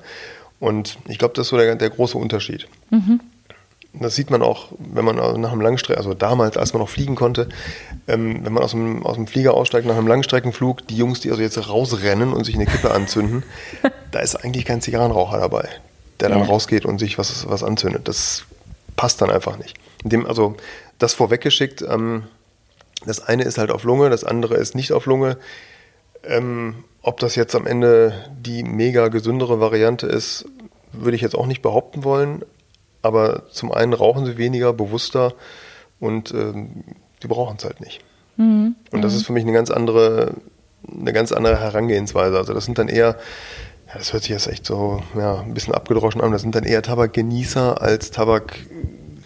Und 0.59 0.97
ich 1.07 1.17
glaube, 1.17 1.33
das 1.35 1.47
ist 1.47 1.49
so 1.49 1.57
der, 1.57 1.75
der 1.75 1.89
große 1.89 2.17
Unterschied. 2.17 2.67
Mhm. 2.89 3.19
Das 3.93 4.15
sieht 4.15 4.29
man 4.29 4.43
auch, 4.43 4.67
wenn 4.77 5.05
man 5.05 5.15
nach 5.15 5.51
einem 5.51 5.61
Langstrecken, 5.61 5.97
also 5.97 6.13
damals, 6.13 6.57
als 6.57 6.73
man 6.73 6.81
noch 6.81 6.89
fliegen 6.89 7.15
konnte, 7.15 7.49
ähm, 8.07 8.41
wenn 8.43 8.53
man 8.53 8.63
aus 8.63 8.71
dem, 8.71 9.03
aus 9.05 9.15
dem 9.15 9.25
Flieger 9.25 9.53
aussteigt 9.55 9.87
nach 9.87 9.97
einem 9.97 10.07
Langstreckenflug, 10.07 10.87
die 10.87 10.97
Jungs, 10.97 11.19
die 11.21 11.31
also 11.31 11.41
jetzt 11.41 11.69
rausrennen 11.69 12.33
und 12.33 12.43
sich 12.43 12.55
eine 12.55 12.65
Kippe 12.65 12.91
anzünden, 12.91 13.43
da 14.11 14.19
ist 14.19 14.35
eigentlich 14.35 14.65
kein 14.65 14.81
Zigarrenraucher 14.81 15.39
dabei, 15.39 15.67
der 16.19 16.29
dann 16.29 16.39
ja. 16.39 16.45
rausgeht 16.45 16.85
und 16.85 16.99
sich 16.99 17.17
was, 17.17 17.49
was 17.49 17.63
anzündet. 17.63 18.07
Das 18.07 18.43
passt 18.95 19.21
dann 19.21 19.31
einfach 19.31 19.57
nicht. 19.57 19.77
Dem, 20.03 20.27
also 20.27 20.55
das 20.99 21.13
vorweggeschickt, 21.13 21.81
ähm, 21.81 22.23
das 23.05 23.19
eine 23.19 23.43
ist 23.43 23.57
halt 23.57 23.71
auf 23.71 23.83
Lunge, 23.83 24.09
das 24.09 24.23
andere 24.23 24.55
ist 24.55 24.75
nicht 24.75 24.91
auf 24.91 25.05
Lunge. 25.05 25.37
Ähm, 26.23 26.83
ob 27.01 27.19
das 27.19 27.35
jetzt 27.35 27.55
am 27.55 27.67
Ende 27.67 28.13
die 28.39 28.63
mega 28.63 29.07
gesündere 29.07 29.59
Variante 29.59 30.07
ist, 30.07 30.45
würde 30.91 31.15
ich 31.15 31.21
jetzt 31.21 31.35
auch 31.35 31.45
nicht 31.45 31.61
behaupten 31.61 32.03
wollen. 32.03 32.43
Aber 33.01 33.49
zum 33.49 33.71
einen 33.71 33.93
rauchen 33.93 34.25
sie 34.25 34.37
weniger, 34.37 34.73
bewusster 34.73 35.33
und 35.99 36.33
ähm, 36.33 36.83
die 37.23 37.27
brauchen 37.27 37.57
es 37.57 37.63
halt 37.63 37.79
nicht. 37.79 38.03
Mhm. 38.37 38.75
Und 38.91 39.01
das 39.01 39.13
mhm. 39.13 39.17
ist 39.17 39.25
für 39.25 39.33
mich 39.33 39.43
eine 39.43 39.53
ganz 39.53 39.69
andere, 39.69 40.33
eine 40.89 41.13
ganz 41.13 41.31
andere 41.31 41.59
Herangehensweise. 41.59 42.37
Also 42.37 42.53
das 42.53 42.65
sind 42.65 42.77
dann 42.77 42.89
eher, 42.89 43.17
ja, 43.87 43.93
das 43.97 44.13
hört 44.13 44.23
sich 44.23 44.31
jetzt 44.31 44.47
echt 44.47 44.65
so 44.65 45.01
ja, 45.15 45.39
ein 45.39 45.53
bisschen 45.53 45.73
abgedroschen 45.73 46.21
an, 46.21 46.31
das 46.31 46.41
sind 46.41 46.55
dann 46.55 46.63
eher 46.63 46.81
Tabakgenießer 46.81 47.81
als 47.81 48.11
Tabak, 48.11 48.57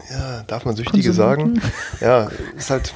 ja, 0.10 0.44
darf 0.44 0.66
man 0.66 0.76
Süchtige 0.76 1.14
sagen? 1.14 1.62
Ja, 2.00 2.30
ist 2.58 2.70
halt. 2.70 2.94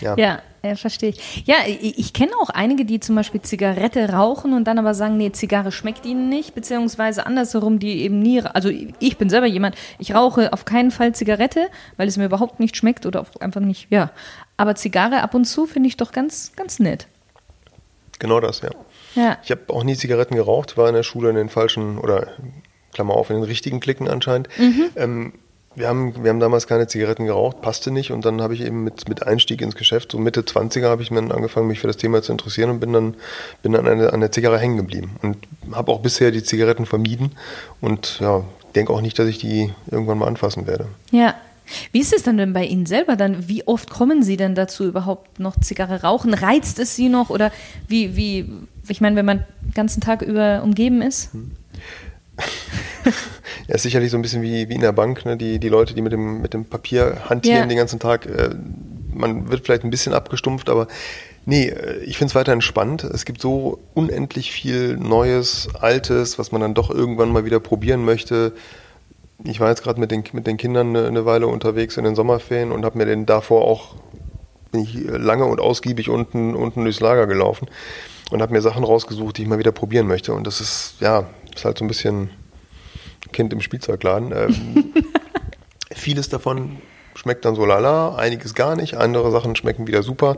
Ja. 0.00 0.16
ja, 0.16 0.40
ja, 0.62 0.76
verstehe 0.76 1.10
ich. 1.10 1.44
Ja, 1.46 1.56
ich, 1.66 1.98
ich 1.98 2.12
kenne 2.12 2.32
auch 2.40 2.50
einige, 2.50 2.84
die 2.84 3.00
zum 3.00 3.14
Beispiel 3.14 3.40
Zigarette 3.42 4.10
rauchen 4.10 4.52
und 4.52 4.64
dann 4.64 4.78
aber 4.78 4.94
sagen, 4.94 5.16
nee, 5.16 5.32
Zigarre 5.32 5.72
schmeckt 5.72 6.06
ihnen 6.06 6.28
nicht, 6.28 6.54
beziehungsweise 6.54 7.26
andersherum, 7.26 7.78
die 7.78 8.02
eben 8.02 8.18
nie, 8.18 8.42
also 8.42 8.68
ich 8.68 9.18
bin 9.18 9.30
selber 9.30 9.46
jemand, 9.46 9.76
ich 9.98 10.14
rauche 10.14 10.52
auf 10.52 10.64
keinen 10.64 10.90
Fall 10.90 11.14
Zigarette, 11.14 11.68
weil 11.96 12.08
es 12.08 12.16
mir 12.16 12.26
überhaupt 12.26 12.60
nicht 12.60 12.76
schmeckt 12.76 13.06
oder 13.06 13.26
einfach 13.40 13.60
nicht, 13.60 13.88
ja. 13.90 14.10
Aber 14.56 14.74
Zigarre 14.74 15.22
ab 15.22 15.34
und 15.34 15.44
zu 15.44 15.66
finde 15.66 15.88
ich 15.88 15.96
doch 15.96 16.12
ganz, 16.12 16.52
ganz 16.56 16.78
nett. 16.78 17.06
Genau 18.18 18.40
das, 18.40 18.62
ja. 18.62 18.70
ja. 19.14 19.38
Ich 19.44 19.50
habe 19.50 19.62
auch 19.68 19.84
nie 19.84 19.96
Zigaretten 19.96 20.34
geraucht, 20.34 20.76
war 20.76 20.88
in 20.88 20.94
der 20.94 21.02
Schule 21.02 21.28
in 21.30 21.36
den 21.36 21.48
falschen, 21.48 21.98
oder 21.98 22.28
Klammer 22.94 23.14
auf, 23.14 23.28
in 23.30 23.36
den 23.36 23.44
richtigen 23.44 23.80
Klicken 23.80 24.08
anscheinend. 24.08 24.48
Mhm. 24.58 24.86
Ähm, 24.96 25.32
wir 25.76 25.88
haben, 25.88 26.24
wir 26.24 26.30
haben 26.30 26.40
damals 26.40 26.66
keine 26.66 26.86
Zigaretten 26.86 27.26
geraucht, 27.26 27.60
passte 27.60 27.90
nicht 27.90 28.10
und 28.10 28.24
dann 28.24 28.40
habe 28.40 28.54
ich 28.54 28.62
eben 28.62 28.82
mit, 28.82 29.08
mit 29.08 29.26
Einstieg 29.26 29.60
ins 29.60 29.76
Geschäft, 29.76 30.12
so 30.12 30.18
Mitte 30.18 30.40
20er 30.40 30.88
habe 30.88 31.02
ich 31.02 31.10
dann 31.10 31.30
angefangen, 31.30 31.68
mich 31.68 31.80
für 31.80 31.86
das 31.86 31.98
Thema 31.98 32.22
zu 32.22 32.32
interessieren 32.32 32.70
und 32.70 32.80
bin 32.80 32.92
dann, 32.92 33.14
bin 33.62 33.72
dann 33.72 33.86
an, 33.86 33.98
der, 33.98 34.14
an 34.14 34.20
der 34.20 34.32
Zigarre 34.32 34.58
hängen 34.58 34.78
geblieben 34.78 35.16
und 35.22 35.36
habe 35.72 35.92
auch 35.92 36.00
bisher 36.00 36.30
die 36.30 36.42
Zigaretten 36.42 36.86
vermieden 36.86 37.32
und 37.82 38.18
ja, 38.20 38.42
denke 38.74 38.92
auch 38.92 39.02
nicht, 39.02 39.18
dass 39.18 39.28
ich 39.28 39.38
die 39.38 39.72
irgendwann 39.90 40.18
mal 40.18 40.26
anfassen 40.26 40.66
werde. 40.66 40.86
Ja. 41.10 41.34
Wie 41.90 41.98
ist 41.98 42.14
es 42.14 42.22
dann 42.22 42.36
denn 42.36 42.52
bei 42.52 42.64
Ihnen 42.64 42.86
selber 42.86 43.16
dann? 43.16 43.48
Wie 43.48 43.66
oft 43.66 43.90
kommen 43.90 44.22
Sie 44.22 44.36
denn 44.36 44.54
dazu 44.54 44.84
überhaupt 44.84 45.40
noch 45.40 45.58
Zigarre 45.58 46.02
rauchen? 46.02 46.32
Reizt 46.32 46.78
es 46.78 46.94
Sie 46.94 47.08
noch 47.08 47.28
oder 47.28 47.50
wie, 47.88 48.14
wie, 48.14 48.48
ich 48.86 49.00
meine, 49.00 49.16
wenn 49.16 49.26
man 49.26 49.44
den 49.62 49.74
ganzen 49.74 50.00
Tag 50.00 50.22
über 50.22 50.62
umgeben 50.62 51.02
ist? 51.02 51.32
Hm. 51.32 51.50
ja, 53.68 53.74
ist 53.74 53.82
sicherlich 53.82 54.10
so 54.10 54.16
ein 54.16 54.22
bisschen 54.22 54.42
wie, 54.42 54.68
wie 54.68 54.74
in 54.74 54.80
der 54.80 54.92
Bank, 54.92 55.24
ne? 55.24 55.36
die, 55.36 55.58
die 55.58 55.68
Leute, 55.68 55.94
die 55.94 56.02
mit 56.02 56.12
dem, 56.12 56.40
mit 56.40 56.54
dem 56.54 56.64
Papier 56.64 57.22
hantieren 57.28 57.60
ja. 57.60 57.66
den 57.66 57.76
ganzen 57.78 57.98
Tag. 57.98 58.26
Äh, 58.26 58.50
man 59.12 59.50
wird 59.50 59.64
vielleicht 59.64 59.84
ein 59.84 59.90
bisschen 59.90 60.12
abgestumpft, 60.12 60.68
aber 60.68 60.88
nee, 61.44 61.68
äh, 61.68 61.98
ich 62.04 62.18
finde 62.18 62.30
es 62.30 62.34
weiterhin 62.34 62.60
spannend. 62.60 63.04
Es 63.04 63.24
gibt 63.24 63.40
so 63.40 63.78
unendlich 63.94 64.52
viel 64.52 64.96
Neues, 64.96 65.68
Altes, 65.80 66.38
was 66.38 66.52
man 66.52 66.60
dann 66.60 66.74
doch 66.74 66.90
irgendwann 66.90 67.30
mal 67.30 67.44
wieder 67.44 67.60
probieren 67.60 68.04
möchte. 68.04 68.52
Ich 69.44 69.60
war 69.60 69.68
jetzt 69.68 69.82
gerade 69.82 70.00
mit 70.00 70.10
den, 70.10 70.24
mit 70.32 70.46
den 70.46 70.56
Kindern 70.56 70.96
eine, 70.96 71.06
eine 71.06 71.26
Weile 71.26 71.46
unterwegs 71.46 71.96
in 71.96 72.04
den 72.04 72.14
Sommerferien 72.14 72.72
und 72.72 72.84
habe 72.84 72.98
mir 72.98 73.06
den 73.06 73.26
davor 73.26 73.62
auch 73.62 73.96
bin 74.72 74.82
ich 74.82 74.94
lange 75.08 75.44
und 75.44 75.60
ausgiebig 75.60 76.08
unten, 76.10 76.54
unten 76.54 76.82
durchs 76.82 77.00
Lager 77.00 77.26
gelaufen 77.26 77.68
und 78.30 78.42
habe 78.42 78.52
mir 78.52 78.60
Sachen 78.60 78.84
rausgesucht, 78.84 79.38
die 79.38 79.42
ich 79.42 79.48
mal 79.48 79.58
wieder 79.58 79.72
probieren 79.72 80.06
möchte. 80.06 80.34
Und 80.34 80.46
das 80.46 80.60
ist, 80.60 80.94
ja, 81.00 81.26
ist 81.56 81.64
halt 81.64 81.78
so 81.78 81.84
ein 81.84 81.88
bisschen 81.88 82.30
Kind 83.32 83.52
im 83.52 83.60
Spielzeugladen. 83.60 84.32
Ähm, 84.32 84.92
vieles 85.94 86.28
davon 86.28 86.78
schmeckt 87.14 87.44
dann 87.44 87.54
so 87.54 87.64
lala, 87.64 88.14
einiges 88.14 88.54
gar 88.54 88.76
nicht, 88.76 88.94
andere 88.94 89.30
Sachen 89.30 89.56
schmecken 89.56 89.86
wieder 89.86 90.02
super. 90.02 90.36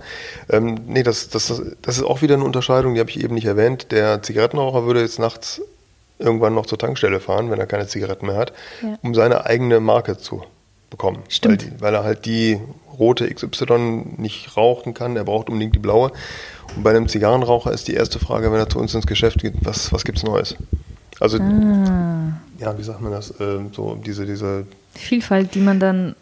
Ähm, 0.49 0.79
nee, 0.87 1.03
das, 1.03 1.29
das, 1.29 1.63
das 1.83 1.97
ist 1.97 2.05
auch 2.05 2.23
wieder 2.23 2.35
eine 2.35 2.45
Unterscheidung, 2.45 2.95
die 2.95 3.01
habe 3.01 3.11
ich 3.11 3.23
eben 3.23 3.35
nicht 3.35 3.47
erwähnt. 3.47 3.91
Der 3.91 4.23
Zigarettenraucher 4.23 4.87
würde 4.87 5.01
jetzt 5.01 5.19
nachts 5.19 5.61
irgendwann 6.19 6.55
noch 6.55 6.67
zur 6.67 6.79
Tankstelle 6.79 7.21
fahren, 7.21 7.51
wenn 7.51 7.61
er 7.61 7.67
keine 7.67 7.87
Zigaretten 7.87 8.27
mehr 8.27 8.37
hat, 8.37 8.53
ja. 8.83 8.99
um 9.03 9.15
seine 9.15 9.47
eigene 9.47 9.81
Marke 9.81 10.19
zu 10.19 10.43
bekommen. 10.91 11.23
Stimmt. 11.29 11.63
Weil, 11.63 11.71
die, 11.71 11.81
weil, 11.81 11.95
er 11.95 12.05
halt 12.05 12.25
die 12.25 12.61
rote 12.99 13.33
XY 13.33 14.15
nicht 14.17 14.57
rauchen 14.57 14.95
kann, 14.95 15.17
er 15.17 15.25
braucht 15.25 15.49
unbedingt 15.49 15.75
die 15.75 15.81
blaue. 15.81 16.13
Und 16.77 16.83
bei 16.83 16.91
einem 16.91 17.09
Zigarrenraucher 17.09 17.73
ist 17.73 17.89
die 17.89 17.95
erste 17.95 18.19
Frage, 18.19 18.51
wenn 18.53 18.59
er 18.59 18.69
zu 18.69 18.79
uns 18.79 18.95
ins 18.95 19.07
Geschäft 19.07 19.41
geht, 19.41 19.55
was, 19.63 19.93
was 19.93 20.05
gibt 20.05 20.19
es 20.19 20.25
Neues? 20.25 20.57
Also, 21.21 21.39
ah. 21.39 22.33
ja, 22.59 22.79
wie 22.79 22.83
sagt 22.83 23.01
man 23.01 23.13
das? 23.13 23.31
Äh, 23.41 23.59
so 23.73 23.99
diese, 24.05 24.27
diese 24.27 24.67
Vielfalt, 24.95 25.55
die 25.55 25.61
man 25.61 25.81
dann. 25.81 26.15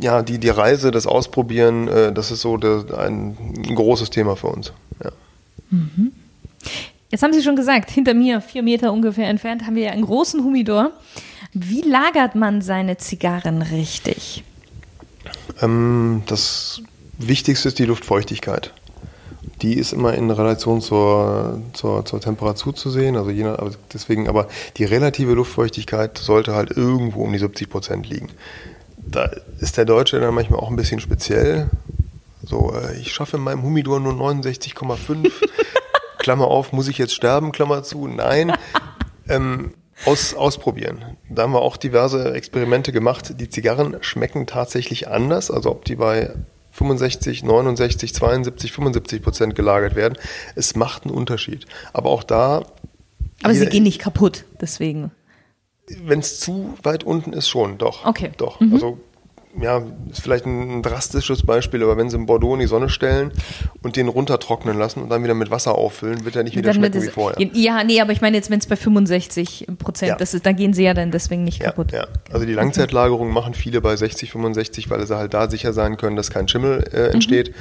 Ja, 0.00 0.22
die, 0.22 0.38
die 0.38 0.48
Reise, 0.48 0.90
das 0.90 1.06
Ausprobieren, 1.06 1.86
äh, 1.86 2.12
das 2.12 2.30
ist 2.30 2.40
so 2.40 2.56
ein, 2.56 3.36
großes 3.74 4.10
Thema 4.10 4.34
für 4.34 4.48
uns. 4.48 4.72
Ja. 5.02 5.10
Mhm. 5.70 6.12
Jetzt 7.10 7.22
haben 7.22 7.32
Sie 7.32 7.42
schon 7.42 7.56
gesagt, 7.56 7.90
hinter 7.90 8.14
mir, 8.14 8.40
vier 8.40 8.62
Meter 8.62 8.92
ungefähr 8.92 9.28
entfernt, 9.28 9.66
haben 9.66 9.76
wir 9.76 9.84
ja 9.84 9.90
einen 9.92 10.04
großen 10.04 10.42
Humidor. 10.42 10.90
Wie 11.52 11.82
lagert 11.82 12.34
man 12.34 12.62
seine 12.62 12.96
Zigarren 12.96 13.62
richtig? 13.62 14.42
Ähm, 15.60 16.22
das 16.26 16.82
Wichtigste 17.18 17.68
ist 17.68 17.78
die 17.78 17.84
Luftfeuchtigkeit. 17.84 18.72
Die 19.62 19.74
ist 19.74 19.92
immer 19.92 20.14
in 20.14 20.30
Relation 20.30 20.80
zur, 20.80 21.60
zur, 21.72 22.04
zur 22.04 22.20
Temperatur 22.20 22.74
zu 22.74 22.90
sehen. 22.90 23.16
Also 23.16 23.30
je 23.30 23.44
nach, 23.44 23.58
deswegen, 23.92 24.28
aber 24.28 24.48
die 24.76 24.84
relative 24.84 25.32
Luftfeuchtigkeit 25.34 26.18
sollte 26.18 26.54
halt 26.54 26.76
irgendwo 26.76 27.22
um 27.22 27.32
die 27.32 27.38
70 27.38 27.70
Prozent 27.70 28.08
liegen. 28.08 28.28
Da 28.96 29.30
ist 29.60 29.76
der 29.76 29.84
Deutsche 29.84 30.20
dann 30.20 30.34
manchmal 30.34 30.60
auch 30.60 30.70
ein 30.70 30.76
bisschen 30.76 31.00
speziell. 31.00 31.70
So, 32.44 32.74
äh, 32.74 32.98
ich 32.98 33.12
schaffe 33.12 33.36
in 33.36 33.42
meinem 33.42 33.62
Humidor 33.62 34.00
nur 34.00 34.14
69,5. 34.14 35.30
Klammer 36.18 36.48
auf, 36.48 36.72
muss 36.72 36.88
ich 36.88 36.98
jetzt 36.98 37.14
sterben? 37.14 37.52
Klammer 37.52 37.82
zu. 37.82 38.08
Nein. 38.08 38.52
Ähm, 39.28 39.74
aus, 40.04 40.34
ausprobieren. 40.34 41.16
Da 41.28 41.42
haben 41.42 41.52
wir 41.52 41.62
auch 41.62 41.76
diverse 41.76 42.34
Experimente 42.34 42.92
gemacht. 42.92 43.34
Die 43.40 43.48
Zigarren 43.48 43.98
schmecken 44.00 44.46
tatsächlich 44.46 45.08
anders, 45.08 45.50
also 45.50 45.70
ob 45.70 45.84
die 45.84 45.96
bei 45.96 46.34
65, 46.72 47.44
69, 47.44 48.14
72, 48.14 48.72
75 48.72 49.22
Prozent 49.22 49.54
gelagert 49.54 49.94
werden. 49.94 50.18
Es 50.56 50.74
macht 50.74 51.04
einen 51.04 51.14
Unterschied. 51.14 51.66
Aber 51.92 52.10
auch 52.10 52.24
da. 52.24 52.64
Aber 53.42 53.54
sie 53.54 53.66
gehen 53.66 53.82
nicht 53.84 54.00
kaputt, 54.00 54.44
deswegen. 54.60 55.10
Wenn 56.04 56.20
es 56.20 56.40
zu 56.40 56.74
weit 56.82 57.04
unten 57.04 57.32
ist, 57.32 57.48
schon, 57.48 57.78
doch. 57.78 58.06
Okay. 58.06 58.30
Doch. 58.36 58.60
Mhm. 58.60 58.72
Also 58.72 58.98
ja, 59.60 59.82
ist 60.10 60.22
vielleicht 60.22 60.46
ein 60.46 60.82
drastisches 60.82 61.44
Beispiel, 61.44 61.82
aber 61.82 61.96
wenn 61.96 62.08
sie 62.08 62.16
einen 62.16 62.26
Bordeaux 62.26 62.54
in 62.54 62.60
die 62.60 62.66
Sonne 62.66 62.88
stellen 62.88 63.32
und 63.82 63.96
den 63.96 64.08
runtertrocknen 64.08 64.78
lassen 64.78 65.02
und 65.02 65.10
dann 65.10 65.22
wieder 65.22 65.34
mit 65.34 65.50
Wasser 65.50 65.76
auffüllen, 65.76 66.24
wird 66.24 66.36
er 66.36 66.42
nicht 66.42 66.56
wieder 66.56 66.72
schmecken 66.72 67.02
wie 67.02 67.08
vorher. 67.08 67.38
Ja, 67.52 67.84
nee, 67.84 68.00
aber 68.00 68.12
ich 68.12 68.22
meine 68.22 68.36
jetzt, 68.36 68.50
wenn 68.50 68.58
es 68.58 68.66
bei 68.66 68.76
65 68.76 69.66
Prozent 69.78 70.08
ja. 70.08 70.16
ist, 70.16 70.46
dann 70.46 70.56
gehen 70.56 70.72
sie 70.72 70.84
ja 70.84 70.94
dann 70.94 71.10
deswegen 71.10 71.44
nicht 71.44 71.60
ja, 71.60 71.66
kaputt. 71.66 71.92
Ja, 71.92 72.06
also 72.32 72.46
die 72.46 72.54
Langzeitlagerung 72.54 73.30
machen 73.30 73.52
viele 73.52 73.80
bei 73.80 73.94
60, 73.94 74.32
65, 74.32 74.88
weil 74.88 75.06
sie 75.06 75.16
halt 75.16 75.34
da 75.34 75.50
sicher 75.50 75.72
sein 75.72 75.98
können, 75.98 76.16
dass 76.16 76.30
kein 76.30 76.48
Schimmel 76.48 76.84
äh, 76.92 77.08
mhm. 77.08 77.14
entsteht. 77.14 77.50
Mhm. 77.50 77.54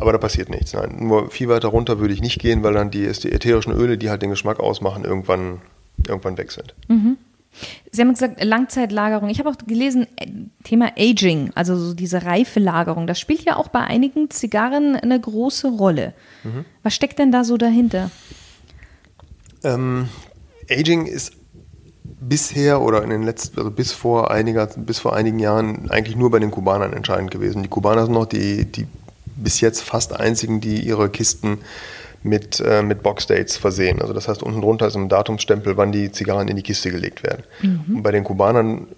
Aber 0.00 0.12
da 0.12 0.18
passiert 0.18 0.48
nichts. 0.48 0.72
Nein, 0.72 0.96
nur 1.00 1.30
viel 1.30 1.48
weiter 1.48 1.68
runter 1.68 1.98
würde 1.98 2.14
ich 2.14 2.22
nicht 2.22 2.40
gehen, 2.40 2.62
weil 2.62 2.72
dann 2.72 2.90
die, 2.90 3.10
die 3.10 3.32
ätherischen 3.32 3.72
Öle, 3.72 3.98
die 3.98 4.08
halt 4.08 4.22
den 4.22 4.30
Geschmack 4.30 4.60
ausmachen, 4.60 5.04
irgendwann, 5.04 5.60
irgendwann 6.06 6.38
weg 6.38 6.52
sind. 6.52 6.74
Mhm. 6.88 7.18
Sie 7.90 8.02
haben 8.02 8.12
gesagt, 8.12 8.42
Langzeitlagerung. 8.42 9.28
Ich 9.28 9.38
habe 9.38 9.48
auch 9.50 9.56
gelesen, 9.66 10.06
äh, 10.16 10.26
Thema 10.64 10.92
Aging, 10.98 11.52
also 11.54 11.76
so 11.76 11.94
diese 11.94 12.24
Reifelagerung. 12.24 13.06
Das 13.06 13.20
spielt 13.20 13.44
ja 13.44 13.56
auch 13.56 13.68
bei 13.68 13.80
einigen 13.80 14.30
Zigarren 14.30 14.96
eine 14.96 15.20
große 15.20 15.68
Rolle. 15.68 16.14
Mhm. 16.42 16.64
Was 16.82 16.94
steckt 16.94 17.18
denn 17.18 17.32
da 17.32 17.44
so 17.44 17.56
dahinter? 17.56 18.10
Ähm, 19.62 20.08
Aging 20.70 21.06
ist 21.06 21.32
bisher 22.28 22.80
oder 22.80 23.02
in 23.02 23.10
den 23.10 23.22
letzten, 23.22 23.58
also 23.58 23.70
bis 23.70 23.92
vor 23.92 24.30
einiger, 24.30 24.66
bis 24.66 24.98
vor 24.98 25.14
einigen 25.14 25.38
Jahren 25.38 25.90
eigentlich 25.90 26.16
nur 26.16 26.30
bei 26.30 26.38
den 26.38 26.50
Kubanern 26.50 26.92
entscheidend 26.92 27.30
gewesen. 27.30 27.62
Die 27.62 27.68
Kubaner 27.68 28.04
sind 28.04 28.14
noch 28.14 28.26
die, 28.26 28.64
die 28.64 28.86
bis 29.36 29.60
jetzt 29.60 29.82
fast 29.82 30.12
einzigen, 30.12 30.60
die 30.60 30.80
ihre 30.80 31.10
Kisten 31.10 31.58
mit, 32.24 32.58
äh, 32.60 32.82
mit 32.82 33.02
Boxdates 33.02 33.56
versehen. 33.56 34.00
Also 34.00 34.14
das 34.14 34.26
heißt, 34.26 34.42
unten 34.42 34.62
drunter 34.62 34.88
ist 34.88 34.96
ein 34.96 35.08
Datumsstempel, 35.08 35.76
wann 35.76 35.92
die 35.92 36.10
Zigarren 36.10 36.48
in 36.48 36.56
die 36.56 36.62
Kiste 36.62 36.90
gelegt 36.90 37.22
werden. 37.22 37.44
Mhm. 37.60 37.96
Und 37.96 38.02
bei 38.02 38.10
den 38.10 38.24
Kubanern, 38.24 38.88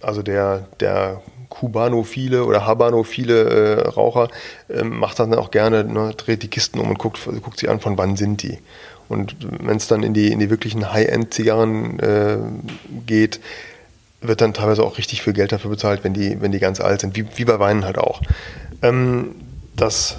also 0.00 0.22
der, 0.22 0.66
der 0.80 1.20
Kubanophile 1.50 2.44
oder 2.44 2.66
Habanophile 2.66 3.44
äh, 3.44 3.88
Raucher 3.88 4.28
äh, 4.68 4.82
macht 4.82 5.20
dann 5.20 5.34
auch 5.34 5.50
gerne, 5.50 5.84
ne, 5.84 6.14
dreht 6.16 6.42
die 6.42 6.48
Kisten 6.48 6.80
um 6.80 6.88
und 6.88 6.98
guckt, 6.98 7.20
guckt 7.42 7.58
sich 7.58 7.68
an, 7.68 7.78
von 7.78 7.98
wann 7.98 8.16
sind 8.16 8.42
die. 8.42 8.58
Und 9.10 9.36
wenn 9.60 9.76
es 9.76 9.86
dann 9.86 10.02
in 10.02 10.14
die, 10.14 10.32
in 10.32 10.38
die 10.38 10.48
wirklichen 10.48 10.94
High-End-Zigarren 10.94 12.00
äh, 12.00 12.38
geht, 13.06 13.40
wird 14.22 14.40
dann 14.40 14.54
teilweise 14.54 14.82
auch 14.82 14.96
richtig 14.96 15.20
viel 15.20 15.34
Geld 15.34 15.52
dafür 15.52 15.70
bezahlt, 15.70 16.04
wenn 16.04 16.14
die, 16.14 16.40
wenn 16.40 16.52
die 16.52 16.58
ganz 16.58 16.80
alt 16.80 17.02
sind, 17.02 17.14
wie, 17.16 17.26
wie 17.36 17.44
bei 17.44 17.58
Weinen 17.58 17.84
halt 17.84 17.98
auch. 17.98 18.22
Ähm, 18.80 19.34
das 19.76 20.16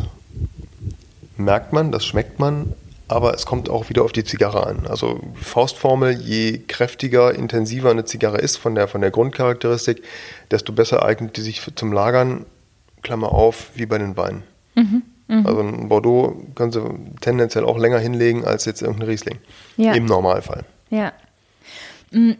merkt 1.37 1.73
man, 1.73 1.91
das 1.91 2.05
schmeckt 2.05 2.39
man, 2.39 2.73
aber 3.07 3.33
es 3.33 3.45
kommt 3.45 3.69
auch 3.69 3.89
wieder 3.89 4.03
auf 4.03 4.11
die 4.11 4.23
Zigarre 4.23 4.65
an. 4.65 4.87
Also 4.87 5.19
Faustformel, 5.35 6.13
je 6.19 6.59
kräftiger, 6.67 7.33
intensiver 7.35 7.91
eine 7.91 8.05
Zigarre 8.05 8.39
ist 8.39 8.57
von 8.57 8.75
der, 8.75 8.87
von 8.87 9.01
der 9.01 9.11
Grundcharakteristik, 9.11 10.03
desto 10.51 10.73
besser 10.73 11.03
eignet 11.03 11.37
die 11.37 11.41
sich 11.41 11.61
zum 11.75 11.91
Lagern, 11.91 12.45
Klammer 13.01 13.31
auf, 13.31 13.71
wie 13.75 13.85
bei 13.85 13.97
den 13.97 14.15
Weinen. 14.15 14.43
Mhm, 14.75 15.03
mh. 15.27 15.47
Also 15.47 15.59
ein 15.61 15.89
Bordeaux 15.89 16.35
können 16.55 16.71
Sie 16.71 16.81
tendenziell 17.21 17.65
auch 17.65 17.77
länger 17.77 17.99
hinlegen 17.99 18.45
als 18.45 18.65
jetzt 18.65 18.81
irgendein 18.81 19.09
Riesling. 19.09 19.39
Ja. 19.77 19.93
Im 19.93 20.05
Normalfall. 20.05 20.63
Ja. 20.89 21.11
Mm, 22.11 22.31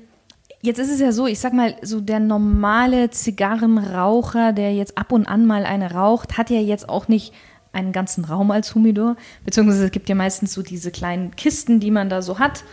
jetzt 0.61 0.79
ist 0.79 0.89
es 0.89 1.01
ja 1.01 1.11
so, 1.11 1.27
ich 1.27 1.39
sag 1.39 1.53
mal, 1.53 1.75
so 1.81 1.99
der 1.99 2.19
normale 2.19 3.09
Zigarrenraucher, 3.09 4.53
der 4.53 4.73
jetzt 4.73 4.97
ab 4.97 5.11
und 5.11 5.27
an 5.27 5.45
mal 5.45 5.65
eine 5.65 5.91
raucht, 5.91 6.37
hat 6.37 6.49
ja 6.49 6.59
jetzt 6.59 6.87
auch 6.87 7.07
nicht 7.09 7.33
einen 7.73 7.91
ganzen 7.91 8.23
Raum 8.23 8.51
als 8.51 8.75
Humidor, 8.75 9.17
beziehungsweise 9.43 9.85
es 9.85 9.91
gibt 9.91 10.07
ja 10.07 10.15
meistens 10.15 10.53
so 10.53 10.61
diese 10.61 10.91
kleinen 10.91 11.35
Kisten, 11.35 11.79
die 11.79 11.91
man 11.91 12.09
da 12.09 12.21
so 12.21 12.39
hat. 12.39 12.63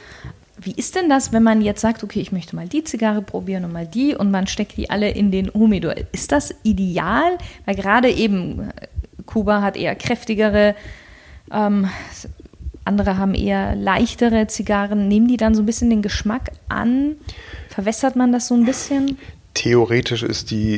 Wie 0.62 0.72
ist 0.72 0.94
denn 0.94 1.08
das, 1.08 1.32
wenn 1.32 1.42
man 1.42 1.62
jetzt 1.62 1.80
sagt, 1.80 2.04
okay, 2.04 2.20
ich 2.20 2.32
möchte 2.32 2.54
mal 2.54 2.68
die 2.68 2.84
Zigarre 2.84 3.22
probieren 3.22 3.64
und 3.64 3.72
mal 3.72 3.86
die 3.86 4.14
und 4.14 4.30
man 4.30 4.46
steckt 4.46 4.76
die 4.76 4.90
alle 4.90 5.10
in 5.10 5.30
den 5.30 5.52
Humidor? 5.52 5.94
Ist 6.12 6.32
das 6.32 6.54
ideal? 6.62 7.38
Weil 7.64 7.76
gerade 7.76 8.10
eben 8.10 8.68
äh, 8.68 8.86
Kuba 9.24 9.62
hat 9.62 9.76
eher 9.78 9.94
kräftigere, 9.94 10.74
ähm, 11.50 11.88
andere 12.84 13.16
haben 13.16 13.34
eher 13.34 13.74
leichtere 13.74 14.48
Zigarren. 14.48 15.08
Nehmen 15.08 15.28
die 15.28 15.38
dann 15.38 15.54
so 15.54 15.62
ein 15.62 15.66
bisschen 15.66 15.88
den 15.88 16.02
Geschmack 16.02 16.50
an? 16.68 17.16
Verwässert 17.68 18.16
man 18.16 18.32
das 18.32 18.48
so 18.48 18.54
ein 18.54 18.66
bisschen? 18.66 19.16
Theoretisch 19.54 20.22
ist, 20.22 20.50
die, 20.50 20.76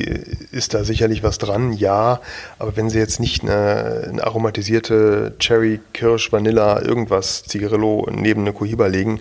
ist 0.50 0.74
da 0.74 0.84
sicherlich 0.84 1.22
was 1.22 1.38
dran, 1.38 1.72
ja. 1.72 2.20
Aber 2.58 2.76
wenn 2.76 2.88
Sie 2.88 2.98
jetzt 2.98 3.20
nicht 3.20 3.42
eine, 3.42 4.08
eine 4.08 4.24
aromatisierte 4.24 5.34
Cherry, 5.38 5.80
Kirsch, 5.92 6.32
Vanilla, 6.32 6.80
irgendwas, 6.80 7.44
Zigarillo 7.44 8.08
neben 8.10 8.42
eine 8.42 8.52
Cohiba 8.52 8.86
legen, 8.86 9.20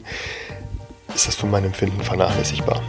ist 1.13 1.27
das 1.27 1.35
von 1.35 1.51
meinem 1.51 1.65
Empfinden 1.65 2.01
vernachlässigbar. 2.01 2.81